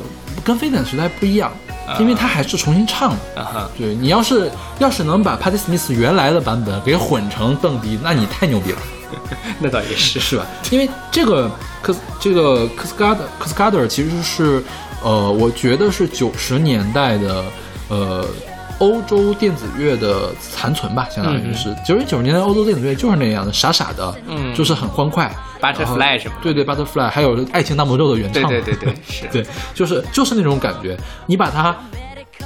[0.44, 1.52] 跟非典时代不一样，
[1.98, 3.40] 因为他还是重新唱的。
[3.40, 8.78] 啊哈，对你要是要是能把 Patti Smith 原来的版本给混成邓迪，那你太牛逼了，
[9.58, 10.46] 那倒也是是吧？
[10.70, 11.50] 因为这个
[11.82, 14.62] 科这个 Cascada Cascada 其实是
[15.02, 17.44] 呃，我觉得是九十年代的
[17.88, 18.26] 呃
[18.80, 24.54] 欧洲电子乐的残存吧，相当于是九十九十年代欧洲电子乐就是那样的，傻傻的，嗯。
[24.54, 29.26] 就是很欢快 Butterfly 什么对对，Butterfly，还有《爱情大魔咒》的原唱，对对对对 是。
[29.30, 31.76] 对，就是就是那种感觉，你把它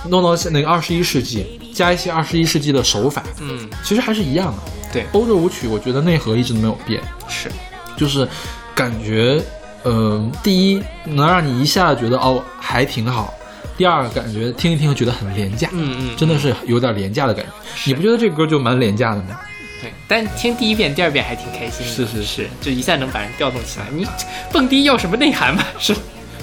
[0.09, 4.59] 弄到那个二十一世纪，加一些二十一世纪的手法，嗯，其实还是一样的。
[4.93, 5.07] 对。
[5.13, 7.51] 欧洲舞曲，我觉得内核一直都没有变，是。
[7.97, 8.29] 就是
[8.75, 9.41] 感觉
[9.87, 13.33] 嗯、第一能让你一下觉得哦还挺好，
[13.77, 17.53] 第二感觉听一听觉得很廉价，嗯嗯，真的是有点廉价的感觉。
[17.87, 19.41] 你不觉得这歌就蛮廉价的吗？
[19.83, 21.93] 对，但听第一遍、第二遍还挺开心的。
[21.93, 23.87] 是是是，就一下能把人调动起来。
[23.93, 24.07] 你
[24.53, 25.65] 蹦迪要什么内涵嘛？
[25.79, 25.95] 是，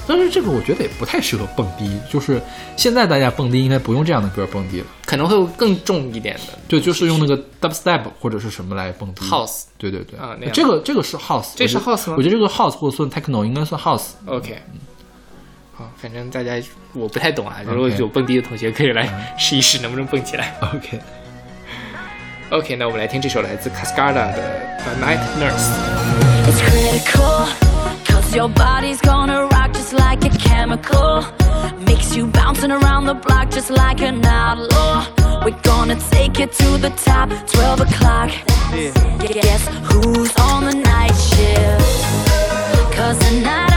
[0.05, 2.41] 但是这个我觉得也不太适合蹦迪，就是
[2.75, 9.25] 现在大家蹦迪应该不用这样的歌蹦迪了，可能会有更重一点的对，就是用那个 dubstep 或者是什么来蹦迪。
[9.25, 9.63] house。
[9.77, 14.09] 对对对，啊那这个这个是 house，这是 house 吗我觉得这个 house 或者算 techno 应该算 house。
[14.27, 14.61] OK，
[15.81, 16.61] 好，反正大家
[16.93, 20.53] 我不太懂啊，如果有蹦迪的同学可以来试一试，能不能蹦起来。
[20.61, 24.35] OK，OK，那我们来听这首来自 Cascada 的
[25.03, 25.57] 《Night Nurse》。
[26.45, 27.47] It's critical,
[28.05, 31.23] cause your body's gonna rock just like a chemical.
[31.83, 35.07] Makes you bouncing around the block just like an outlaw.
[35.43, 38.29] We're gonna take it to the top, 12 o'clock.
[38.71, 42.05] Guess who's on the night shift?
[42.95, 43.70] Cause tonight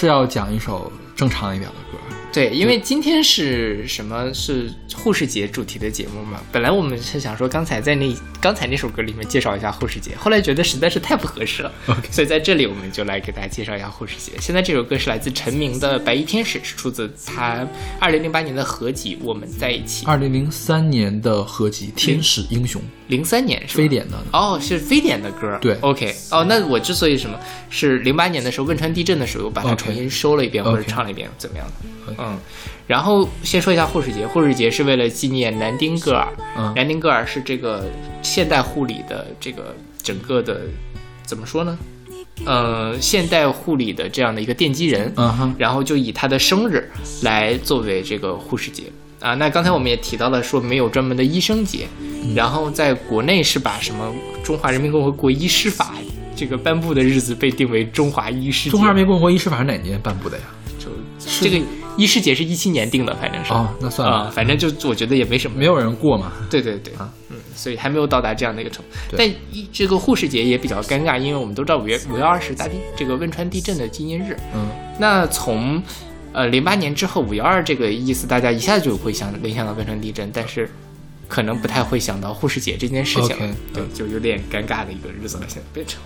[0.00, 1.98] 是要讲一首正常一点的歌。
[2.32, 4.32] 对，因为今天是什么？
[4.32, 6.40] 是护士节主题的节目嘛？
[6.50, 8.10] 本来我们是想说，刚才在那
[8.40, 11.70] 刚才那首歌里面介绍一下护士节，后来觉得实在是太不合适了
[12.10, 14.32] 所以在这里我们就来给大家介绍一下护士节。
[14.40, 17.68] 现在这首歌是来自陈明的《白衣天使》，是出自他
[18.00, 24.16] 二零零八年的合集《我们在一起》，二零零三年的合集《天使英雄》，零三年是吧非典的。
[24.32, 25.58] 哦，是非典的歌。
[25.60, 27.38] 对，OK，哦，那我之所以什么
[27.68, 31.66] 是零八年的时候汶川地震的时候，我把它重新收了一遍或者唱了一遍，怎么样
[32.06, 32.14] 的？
[32.16, 32.38] 嗯，
[32.86, 36.26] 然后先说一下护士节，护士节是为了纪念南丁格尔。
[36.56, 37.84] 嗯南丁格尔是这个
[38.22, 40.62] 现代护理的这个整个的
[41.24, 41.78] 怎么说呢？
[42.46, 45.12] 呃，现代护理的这样的一个奠基人。
[45.16, 46.90] 嗯哼，然后就以他的生日
[47.22, 48.84] 来作为这个护士节
[49.20, 49.34] 啊。
[49.34, 51.86] 那刚才我们也提到了，说没有专门的医生节，
[52.34, 55.94] 然后在国内是把什么中华人民共和国医师法
[56.34, 58.70] 这个颁布的日子被定为中华医师节。
[58.70, 60.44] 中华人民共和国医师法是哪年颁布的呀？
[60.78, 60.88] 就
[61.40, 61.60] 这个
[61.98, 66.32] 医师节是一七年定的，反正是哦那算了啊反正就我觉得也没什么，没有人过嘛。
[66.48, 69.16] 对对对，啊嗯，所以还没有到达这样的一个程度。
[69.18, 74.34] 但一这个护士节也比较尴尬，因为我们都知道五月五月二十大地这个汶川地震的纪念日。
[74.54, 74.66] 嗯，
[74.98, 75.82] 那从
[76.32, 80.70] 呃零八年之后五幺二这个意思，大家一下就会想联想到汶川地震，但是
[81.28, 83.36] 可能不太会想到护士节这件事情
[83.72, 86.00] 对，嗯就有点尴尬的一个日子了，现在变成。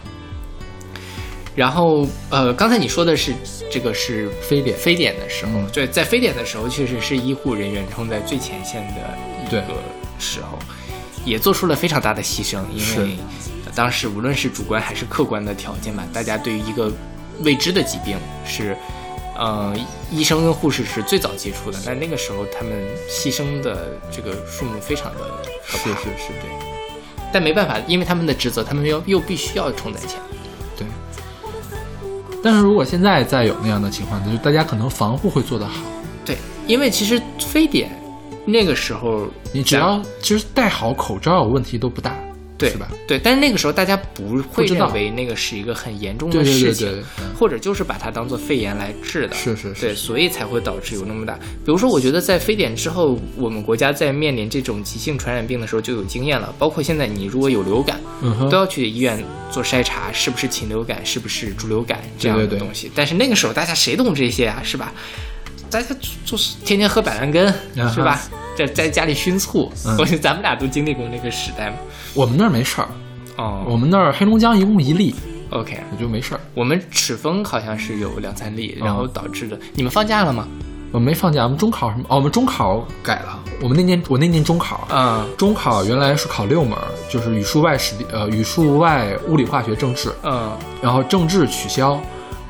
[1.57, 3.33] 然后，呃，刚才你说的是
[3.71, 5.67] 这个是非典非典的时候，嗯。
[5.73, 9.63] 对，在非典的时候，确实是医护人员冲在最前线的一个
[10.19, 10.59] 时候，
[11.25, 13.17] 也做出了非常大的牺牲，因为
[13.73, 16.93] 当时无论是主观还是客观的条件吧，大家对于一个
[17.45, 18.77] 未知的疾病是，
[19.39, 19.73] 呃，
[20.15, 22.73] 医生跟护士是最早接触的，但那个时候他们
[23.11, 25.21] 牺牲的这个数目非常的
[25.67, 26.51] 可怕，是是是对。
[27.33, 30.21] 但没办法，因为他们的职责，他们又又必须要冲在前。
[30.77, 30.87] 对。
[32.43, 35.83] 但是如果现在再有那样的情况，就是大家可能防护会做得好，
[36.25, 36.37] 对，
[36.67, 37.91] 因为其实非典
[38.45, 42.17] 那个时候，你只要其实戴好口罩，问题都不大，
[42.57, 42.89] 对是吧？
[43.09, 47.03] 对，但是那个时候大家不会认为那个是一个很严重的事情，
[47.37, 49.35] 或者就是把它当做肺炎来治的。
[49.35, 51.35] 是是是对，所以才会导致有那么大。
[51.65, 56.55] 比如说，我觉得在非典之后，我们国家在面临这种急性传染病的时候就有经验了。
[56.59, 62.91] 包括现在，你如果有流感，嗯都要去医院做筛查，是不是禽流感，是不是猪流感这样的东西。
[62.95, 64.93] 但是那个时候大家谁懂这些啊，是吧？
[65.71, 67.53] 大家就是天天喝板蓝根，
[67.93, 68.21] 是吧？
[68.57, 71.77] 在在家里熏醋，嗯我觉得咱们俩都经历过那个时代嘛。
[72.15, 72.89] 我们那儿没事儿，
[73.37, 75.15] 哦，我们那儿黑龙江一共一例
[75.51, 76.41] ，OK，也就没事儿。
[76.55, 79.59] 我们赤峰好像是有两三例，哦然后导致的。
[79.75, 80.47] 你们放假了吗？
[80.93, 82.05] 我们没放假，我们中考什么？
[82.09, 83.41] 哦，我们中考改了。
[83.61, 86.79] 我们那年我那年中考，嗯中考原来是考六门，
[87.11, 92.01] 就是语数外史地呃语数外物理化学政治，嗯然后政治取消，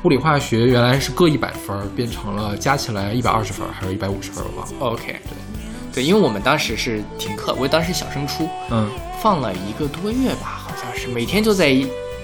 [0.03, 4.73] 物理化学原来是各一百分，变成了加起来一百二十分还是一百五十分忘了。
[4.79, 8.87] ，OK，对，对，因为我们当时是停课，我当时小升初，嗯，
[9.25, 11.75] 放了一个多月吧，好像是每天就在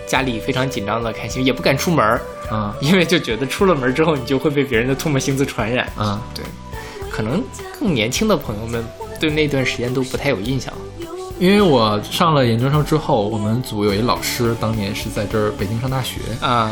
[0.07, 2.21] 家里非常紧张的看新闻，也不敢出门儿，
[2.51, 5.91] 啊因为就觉得出了门之后你就会被别人的唾沫星子传染。
[5.95, 6.45] 啊，对，
[7.09, 7.43] 可能
[7.79, 8.85] 更年轻的朋友们
[9.19, 10.71] 对那段时间都不太有印象。
[11.39, 16.71] 因为我上了研究生之后，我们组有一老师，当年是在这儿北京上大学，啊、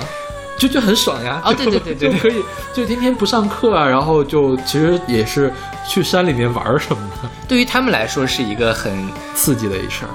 [0.60, 1.41] 就就很爽呀。
[1.44, 5.52] 哦对对对对就可以就天天不上课啊，然后就其实也是
[5.88, 8.94] 去山里面玩儿什么的，对于他们来说是一个很
[9.34, 10.10] 刺激的一事儿。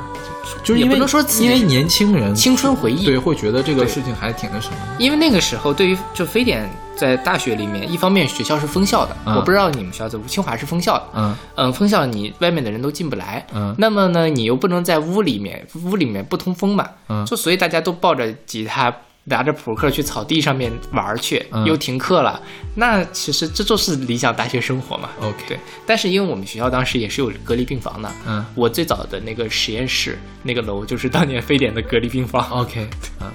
[0.62, 3.04] 就是因为也不能说刺激因为年轻人青春回忆。
[3.04, 4.76] 对会觉得这个事情还挺那什么。
[4.98, 18.94] 因为那个时候，对于就非典在大学里面，一方面学校是封校的，嗯我不知道你们学校怎么，清华是封校的，嗯嗯，封校你外面的人都进不来，嗯那么呢，你又不能在屋里面，屋里面不通风嘛，嗯就所以大家都抱着吉他。
[19.24, 21.64] 拿着扑克去草地上面玩去，嗯。
[21.64, 22.40] 又停课了，
[22.74, 25.08] 那其实这就是理想大学生活嘛。
[25.20, 28.44] OK 对，但是因为我们学校当时也是有隔离病房的，嗯。
[28.54, 32.86] 我最早的那个实验室那个楼就是当年非典的隔离病房，，OK，
[33.20, 33.30] 嗯。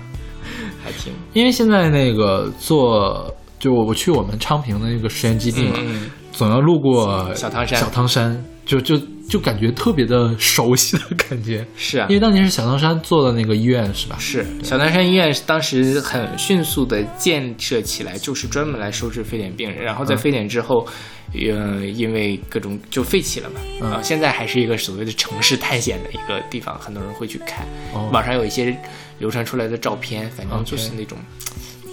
[0.83, 7.79] 还挺因为现在那个做，就我我去我们昌平的那个实验基地嘛，嗯嗯总要路过小汤山。
[7.79, 8.97] 小汤山就就
[9.29, 11.65] 就感觉特别的熟悉的感觉。
[11.77, 14.17] 是啊因，为当年是小汤山做的那个医院是吧？
[14.19, 19.83] 是小汤山医院当时很迅速的建设起来，就是专门来收治非典病人。
[19.83, 20.85] 然后在嗯非典之后，
[21.33, 27.65] 呃，因为各种就废弃了嘛，嗯啊、现在还是一个所谓的城市探险的一个地方，很多人会去看。
[27.93, 28.75] 哦网上有一些
[29.19, 31.17] 流传出来的照片，反正就是那种。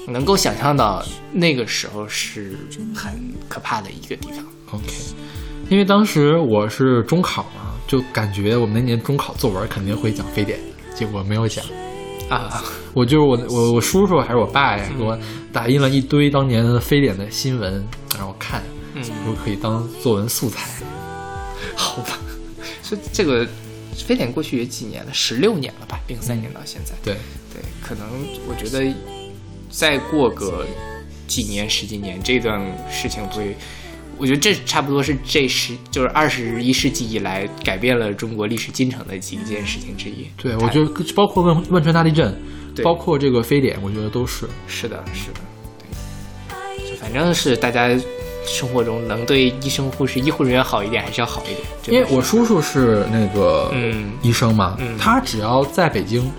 [0.08, 2.56] 能够想象到那个时候是
[2.94, 3.12] 很
[3.48, 4.38] 可怕的一个地方。
[4.70, 4.86] OK，
[5.68, 10.58] 因为当时我是中考嘛，就感觉我们那年中考作文肯定会讲非典，
[10.94, 11.64] 结果没有讲。
[12.28, 12.62] 啊，
[12.92, 15.18] 我就是我我我叔叔还是我爸呀，给我
[15.52, 17.84] 打印了一堆当年的非典的新闻
[18.18, 18.62] 让我看，
[18.94, 20.68] 嗯，我可以当作文素材。
[21.76, 22.18] 好吧，
[22.82, 23.46] 所以这个
[24.06, 26.94] 非典过去也几年了，十六年了吧，零三年到现在。
[27.02, 27.14] 对，
[27.52, 28.06] 对，可能
[28.48, 28.92] 我觉得
[29.70, 30.66] 再过个
[31.26, 32.60] 几年、十几年，这段
[32.90, 33.56] 事情会，
[34.18, 40.26] 我觉得这差不多是这十就是二十一世纪以来改变了中国历史进程的几件事情之一。
[40.36, 42.34] 对，我觉得包括汶汶川大地震，
[42.74, 44.48] 对包括这个非典，我觉得都是。
[44.66, 45.40] 是的，是的，
[46.48, 47.88] 对，就反正是大家
[48.46, 51.94] 生活中能对医生、护士、医护人员好一点，还是要好一点。
[51.94, 56.30] 因为我叔叔是那个嗯医生嘛，嗯他只要在北京，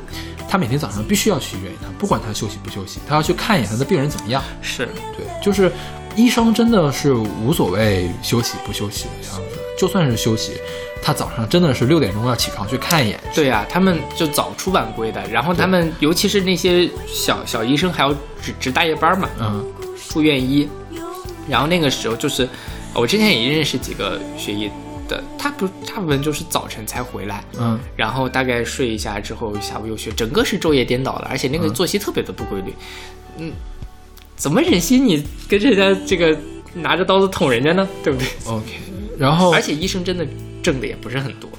[0.50, 4.42] 他每天早上必须要去医院一趟，不管他休息不休息，他要去看一眼他的病人怎么样。
[4.62, 5.72] 是对，就是
[6.18, 10.54] 医生真的是无所谓休息不休息的样子，就算是休息，
[11.00, 13.20] 他早上真的是六点钟要起床去看一眼。
[13.36, 18.12] 对呀、他们就早出晚归的，然后他们尤其是那些小小医生还要
[18.42, 19.64] 值值大夜班嘛，嗯，
[20.10, 20.68] 住院医，
[21.48, 22.50] 然后那个时候就是，
[22.96, 24.72] 我之前也认识几个学医
[25.08, 31.74] 的，他不大部分就是早晨才回来，嗯，然后大概睡一下之后，下午又学，整个是昼夜颠倒的，而且那个嗯。
[31.76, 32.74] 作息特别的不规律。
[33.38, 33.52] 嗯，
[34.38, 36.38] 怎么忍心你跟人家这个
[36.74, 37.86] 拿着刀子捅人家呢？
[38.02, 38.66] 对不对？OK，
[39.18, 40.26] 然后而且医生真的
[40.64, 41.50] 挣的也不是很多。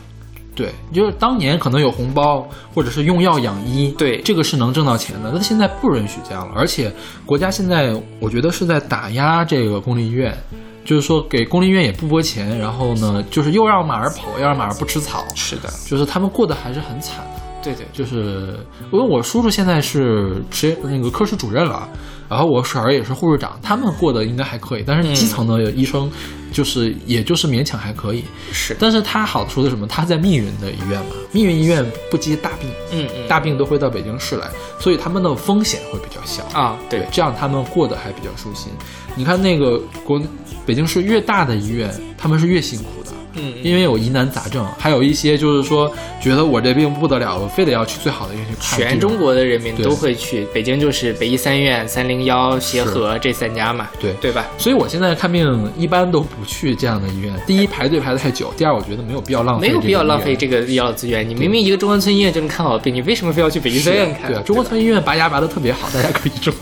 [0.55, 5.31] 对，就是当年可能有红包，或者是用药养医，对这个是能挣到钱的。
[5.33, 6.93] 但现在不允许这样了，而且
[7.25, 10.37] 国家现在我觉得是在打压这个公立医院，
[10.85, 17.41] 就是说给公立医院也不拨钱，然后呢，就是又让马儿跑，又让马儿不吃草，是的，就是他们过得还是很惨的。
[17.63, 18.59] 对对，就是
[18.93, 21.89] 因为我叔叔现在是职业那个科室主任了，
[22.29, 26.11] 然后我婶儿也是护士长，他们过得应该还可以，但是基层的医生
[26.53, 28.25] 就是、也就是勉强还可以。
[28.53, 29.87] 是，但是他好处是什么？
[29.87, 34.49] 他在密云的医院嘛，密云医院不接大病，嗯嗯大病都会到北京市来，
[34.79, 38.73] 所以他们的风险会比较小啊，对，这样他们过得还比较舒心。
[39.17, 40.23] 你看那个国
[40.65, 43.08] 北京市越大的医院，他们是越辛苦的。
[43.41, 48.79] 嗯，因为有疑难杂症，还有一些就是说觉得我这病不得了，我非得要去最好的医院去看。
[48.79, 54.47] 全中国的人民都会去，北京就是北医三院、三零幺、协和这三家嘛，对对吧？
[54.59, 57.33] 所以我现在看病一般都不去这样的医院。
[57.47, 60.35] 第一，排队排得太久；第二，我觉得没有必要浪费，没有必要浪费。
[60.35, 61.29] 这个医疗资源。
[61.29, 64.31] 你明明一个中关村医院就能看好病，你为什么非要去北医三院看？
[64.31, 66.53] 对啊，中关村医院拔牙拔得特别好，大家可以中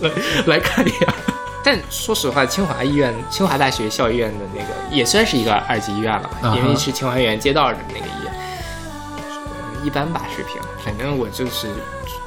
[0.00, 0.10] 来
[0.46, 1.33] 来看牙。
[1.64, 8.32] 但说实话，清华医院、清华大学校医院的那个也算是一个二级医院了因为是清华园街道的那个医院，
[9.16, 10.60] 呃一般吧水平。
[10.84, 11.68] 反正我就是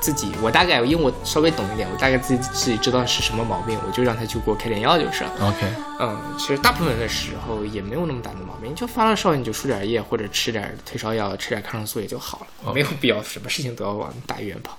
[0.02, 5.32] 自己，我大概因为我稍微懂一点，我大概自己自己知道是什么毛病，我就让他去给我开点药就是了。
[5.40, 5.68] OK，
[6.00, 14.76] 嗯，其实大部分的时候也没有那么大的毛病，就发了烧你就输点液或者吃点退烧药，吃点抗生素也就好了，没有必要什么事情都要往大医院跑。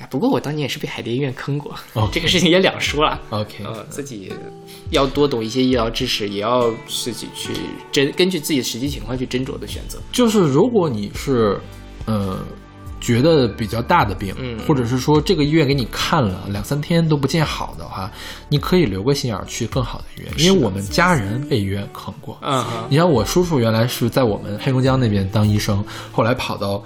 [0.00, 1.74] 哎，不过我当年也是被海淀医院坑过
[2.10, 3.20] 这个事情也两说了。
[3.28, 4.32] OK 呃，自己
[4.92, 7.52] 要多懂一些医疗知识，也要自己去
[7.92, 9.98] 斟根据自己的实际情况去斟酌的选择。
[10.10, 11.60] 就是如果你是
[12.06, 12.38] 呃
[12.98, 18.10] 觉得比较大的病，嗯或者是说这个医院给你看了两三天都不见好的话，
[18.48, 22.38] 你可以留个心眼儿去更好的医院，因为我们家人被医院坑过。
[22.40, 26.82] 嗯哼，你像我叔叔原来是在我们黑龙江那边当医生，后来跑到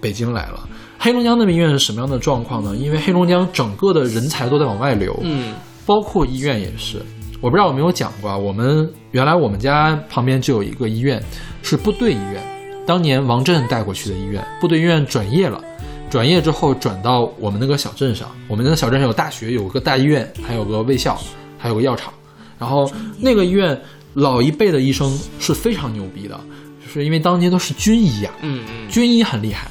[0.00, 0.66] 北京来了。
[1.04, 2.74] 黑龙江那边医院是什么样的状况呢？
[2.76, 5.52] 因为黑龙江整个的人才都在往外流，嗯
[5.84, 6.96] 包括医院也是。
[7.42, 11.22] 我不知道有没有讲过啊，我们原来我们家旁边就有一个医院，
[11.62, 12.42] 是部队医院，
[12.86, 14.42] 当年王震带过去的医院。
[14.62, 15.62] 部队医院转业了，
[16.08, 18.30] 转业之后转到我们那个小镇上。
[18.48, 21.20] 我们那个小镇上有大学，有个大医院，还有个卫校，
[21.58, 22.10] 还有个药厂。
[22.58, 22.90] 然后
[23.20, 23.78] 那个医院
[24.14, 26.40] 老一辈的医生是非常牛逼的，
[26.82, 29.70] 就是因为当年都是军医啊、嗯嗯，军医很厉害，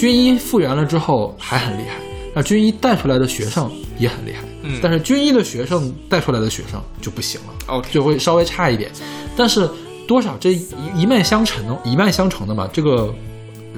[0.00, 1.96] 军医复原了之后还很厉害，
[2.34, 4.80] 那军医带出来的学生也很厉害，嗯。
[4.82, 8.90] 但是军医的学生带出来的学生就不行了 OK 就会稍微差一点，
[9.36, 9.68] 但是
[10.08, 10.66] 多少这一
[10.96, 13.14] 一脉相承的，一脉相承的嘛，这个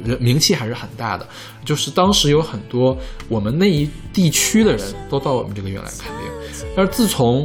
[0.04, 1.26] 人名气还是很大的。
[1.64, 2.96] 就是当时有很多
[3.28, 7.44] 我们那一地区的人都到我们这个院来看病，但是自从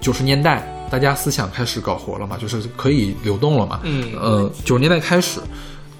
[0.00, 4.12] 九十年代大家思想开始搞活了嘛，就是可以流动了嘛，嗯。
[4.20, 5.40] 呃，九十年代开始，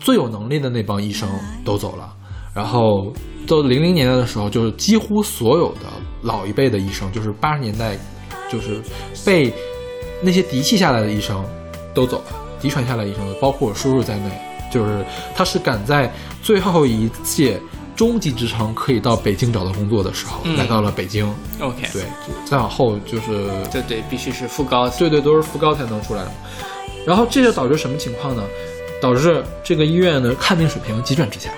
[0.01, 1.29] 最有能力的那帮医生
[1.65, 2.13] 都走了，
[2.55, 3.13] 然后
[3.47, 5.81] 到零零年代的时候，就是几乎所有的
[6.23, 7.97] 老一辈的医生，就是八十年代，
[8.51, 8.81] 就是
[9.25, 9.53] 被
[10.23, 11.45] 那些嫡系下来的医生
[11.95, 14.31] 都走了，嫡传下来医生，包括我叔叔在内，
[14.73, 15.05] 就是
[15.35, 16.13] 他是赶在
[16.43, 17.61] 最后一届
[17.95, 21.27] 中级职称可以到北京找到工作的时候，嗯来到了北京。
[21.61, 22.03] OK，对，
[22.47, 24.89] 再往后就是对对，必须是副高。
[24.91, 26.33] 对对，都是副高才能出来的。
[27.07, 28.43] 然后这就导致什么情况呢？
[29.01, 31.51] 导致这个医院的看病水平急转直下。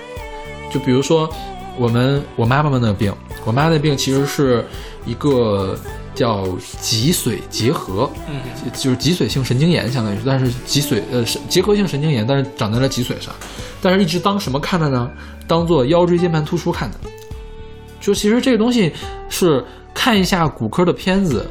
[0.71, 1.29] 就比如说
[1.77, 3.13] 我们我妈妈的病，
[3.45, 4.65] 我妈的病其实是
[5.05, 5.77] 一个
[6.15, 6.47] 叫
[6.79, 8.41] 脊髓结核，嗯
[8.73, 13.33] 就是脊髓性神经炎，相当于是，但是脊髓呃是结核性神经炎，但是长在了脊髓上，
[13.81, 15.11] 但是一直当什么看的呢？
[15.47, 16.97] 当做腰椎间盘突出看的。
[17.99, 18.91] 就其实这个东西
[19.29, 19.63] 是
[19.93, 21.49] 看一下骨科的片子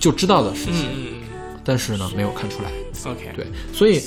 [0.00, 1.06] 就知道的事情，嗯
[1.62, 2.70] 但是呢没有看出来。
[3.06, 4.02] 嗯，OK，对，所以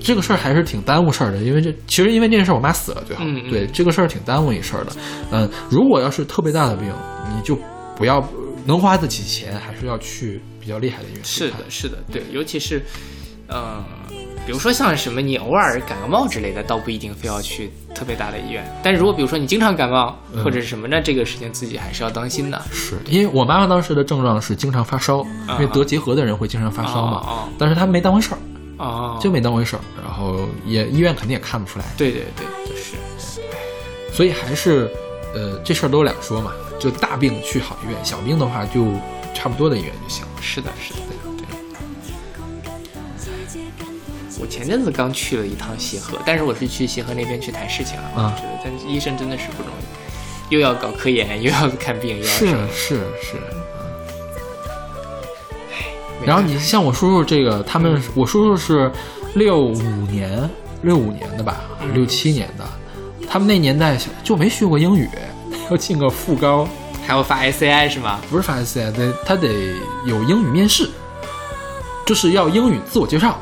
[0.00, 3.50] 这个事儿还是挺耽误事儿的，因为这其实因为这件事儿我妈死了最后，嗯嗯。
[3.50, 4.92] 对这个事儿挺耽误一事儿的。
[5.30, 6.92] 嗯，如果要是特别大的病，
[7.34, 7.58] 你就
[7.96, 8.22] 不要
[8.64, 12.82] 能花得起钱，还是要去比较厉害的医院是的，是的，对，尤其是，
[13.48, 13.84] 呃，
[14.46, 18.64] 比如说像什么你偶尔感个冒之类的，倒不一定非要去特别大的医院。
[18.82, 20.44] 但是如果比如说你经常感冒嗯。
[20.44, 22.62] 或者是什么，那这个事情自己还是要当心的。
[22.70, 27.48] 是因为我妈妈当时的症状是经常发烧，因为得结核的人会经常发烧嘛，啊哦哦。
[27.58, 28.38] 但是她没当回事儿，
[28.78, 32.96] 哦，就没当回事儿，然后也医院肯定也看不出来，对对对，就是
[34.12, 34.90] 所以还是，
[35.34, 36.52] 呃，这事儿都两说嘛。
[36.80, 38.86] 就大病去好医院，小病的话就
[39.34, 40.30] 差不多的医院就行了。
[40.40, 41.00] 是的，是的，
[41.36, 41.44] 对。
[44.40, 48.04] 我前阵子刚去了一趟协和，但是我是去协和那边去谈事情啊。
[48.14, 53.36] 啊我觉得，但是医生真的是不容易，又要搞科研，又要看病，又要是是是。
[56.20, 58.90] 没然后你像我叔叔这个，他们我叔叔是
[59.34, 59.80] 六五
[60.10, 60.48] 年
[60.82, 61.60] 六五年的吧，
[61.94, 62.64] 六七年的，
[63.28, 65.08] 他们那年代就没学过英语，
[65.70, 66.68] 要进个副高，
[67.06, 68.20] 还要发 SCI 是吗？
[68.30, 69.48] 不是发 SCI，得他得
[70.04, 70.90] 有英语面试，
[72.06, 73.38] 就是要英语自我介绍。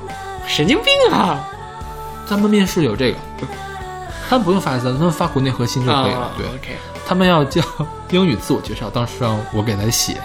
[0.46, 1.44] 神经病啊！
[2.28, 3.18] 他们面试有这个，
[4.28, 6.18] 他们不用发 SCI，他们发国内核心就可以了。
[6.18, 6.46] 啊对，
[7.04, 7.62] 他们要叫
[8.10, 10.20] 英语自我介绍，当时让我给他写，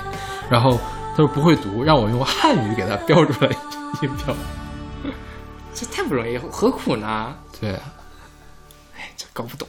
[0.50, 3.52] 然后他说不会读，让我用汉语给他标出来
[4.02, 4.36] 音标。
[5.74, 7.36] 这太不容易，何苦呢？
[7.60, 7.70] 对，
[8.96, 9.68] 哎，这搞不懂。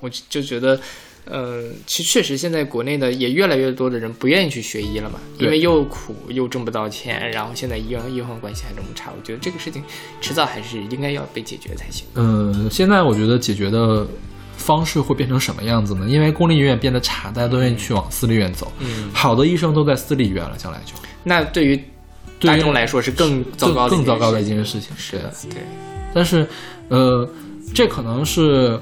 [0.00, 0.78] 我就就觉得，
[1.24, 9.82] 呃，其实确实现在国内的也越来越多的人不愿意去学医了嘛，因为又苦又挣不到钱，然后现在医院医患关系还这么差，我觉得这个事情
[10.20, 12.06] 迟早还是应该要被解决才行。
[12.14, 14.06] 嗯，现在我觉得解决的
[14.56, 16.08] 方式会变成什么样子呢？
[16.08, 18.72] 因为公立医院变得差，大家都愿意去往私立医院走。
[18.78, 21.82] 嗯，好的医生都在私立医院了，将来就那对于
[22.40, 24.94] 大众来说是更糟糕的更更糟糕的一件事情。
[24.96, 25.62] 是的，对，
[26.14, 26.46] 但是，
[26.88, 27.28] 呃，
[27.74, 28.78] 这可能是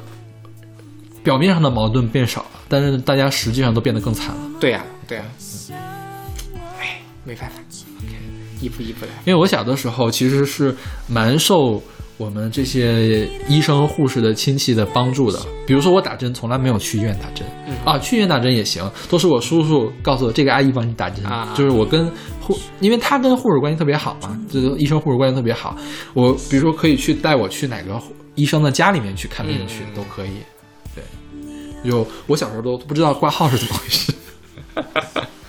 [1.23, 4.51] 表面上的矛盾变少了，但是大家实际上都变得更惨了。
[4.59, 5.25] 对呀、对呀、
[6.81, 7.57] 哎，没办法
[8.01, 8.17] ，OK，
[8.61, 9.13] 一步一步来。
[9.25, 10.75] 因为我小的时候其实是
[11.07, 11.81] 蛮受
[12.23, 15.41] 我们这些医生护士的亲戚的帮助的。
[15.67, 25.77] 比如说我打针从来没有去医院打针、嗯啊，去医院打针也行，都是我叔叔告诉我这个阿姨帮你打针，啊就是我跟护，因为他跟护士关系特别好嘛，这个医生护士关系特别好。
[26.15, 28.01] 我比如说可以去带我去哪个
[28.37, 30.31] 医生的家里面去看病去、嗯都可以。
[30.95, 31.03] 对，
[31.83, 34.13] 有我小时候都不知道挂号是怎么回事。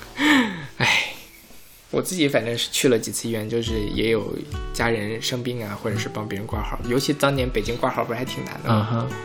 [1.93, 4.35] 哎，我自己反正是去了几次医院，就是也有
[4.73, 6.79] 家人生病啊，或者是帮别人挂号。
[6.85, 8.87] 尤其当年北京挂号不是还挺难的吗？
[8.91, 9.15] 嗯哼，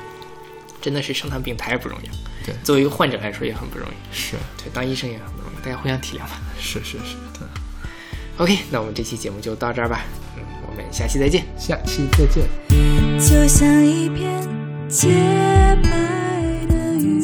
[0.80, 2.12] 真的是生趟病太不容易了。
[2.44, 3.92] 对作为一个患者来说也很不容易。
[4.14, 6.40] 是对，当医生也很不容易，大家互相体谅吧。
[6.60, 7.46] 是是是，对
[8.36, 10.04] OK，那我们这期节目就到这儿吧。
[10.36, 11.44] 嗯，我们下期再见。
[11.58, 12.46] 下期再见。
[13.18, 14.46] 就像一片
[14.88, 15.08] 洁
[15.82, 15.90] 白
[16.68, 17.20] 的云，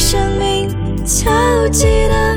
[0.00, 0.66] 生命
[1.04, 2.29] 敲击的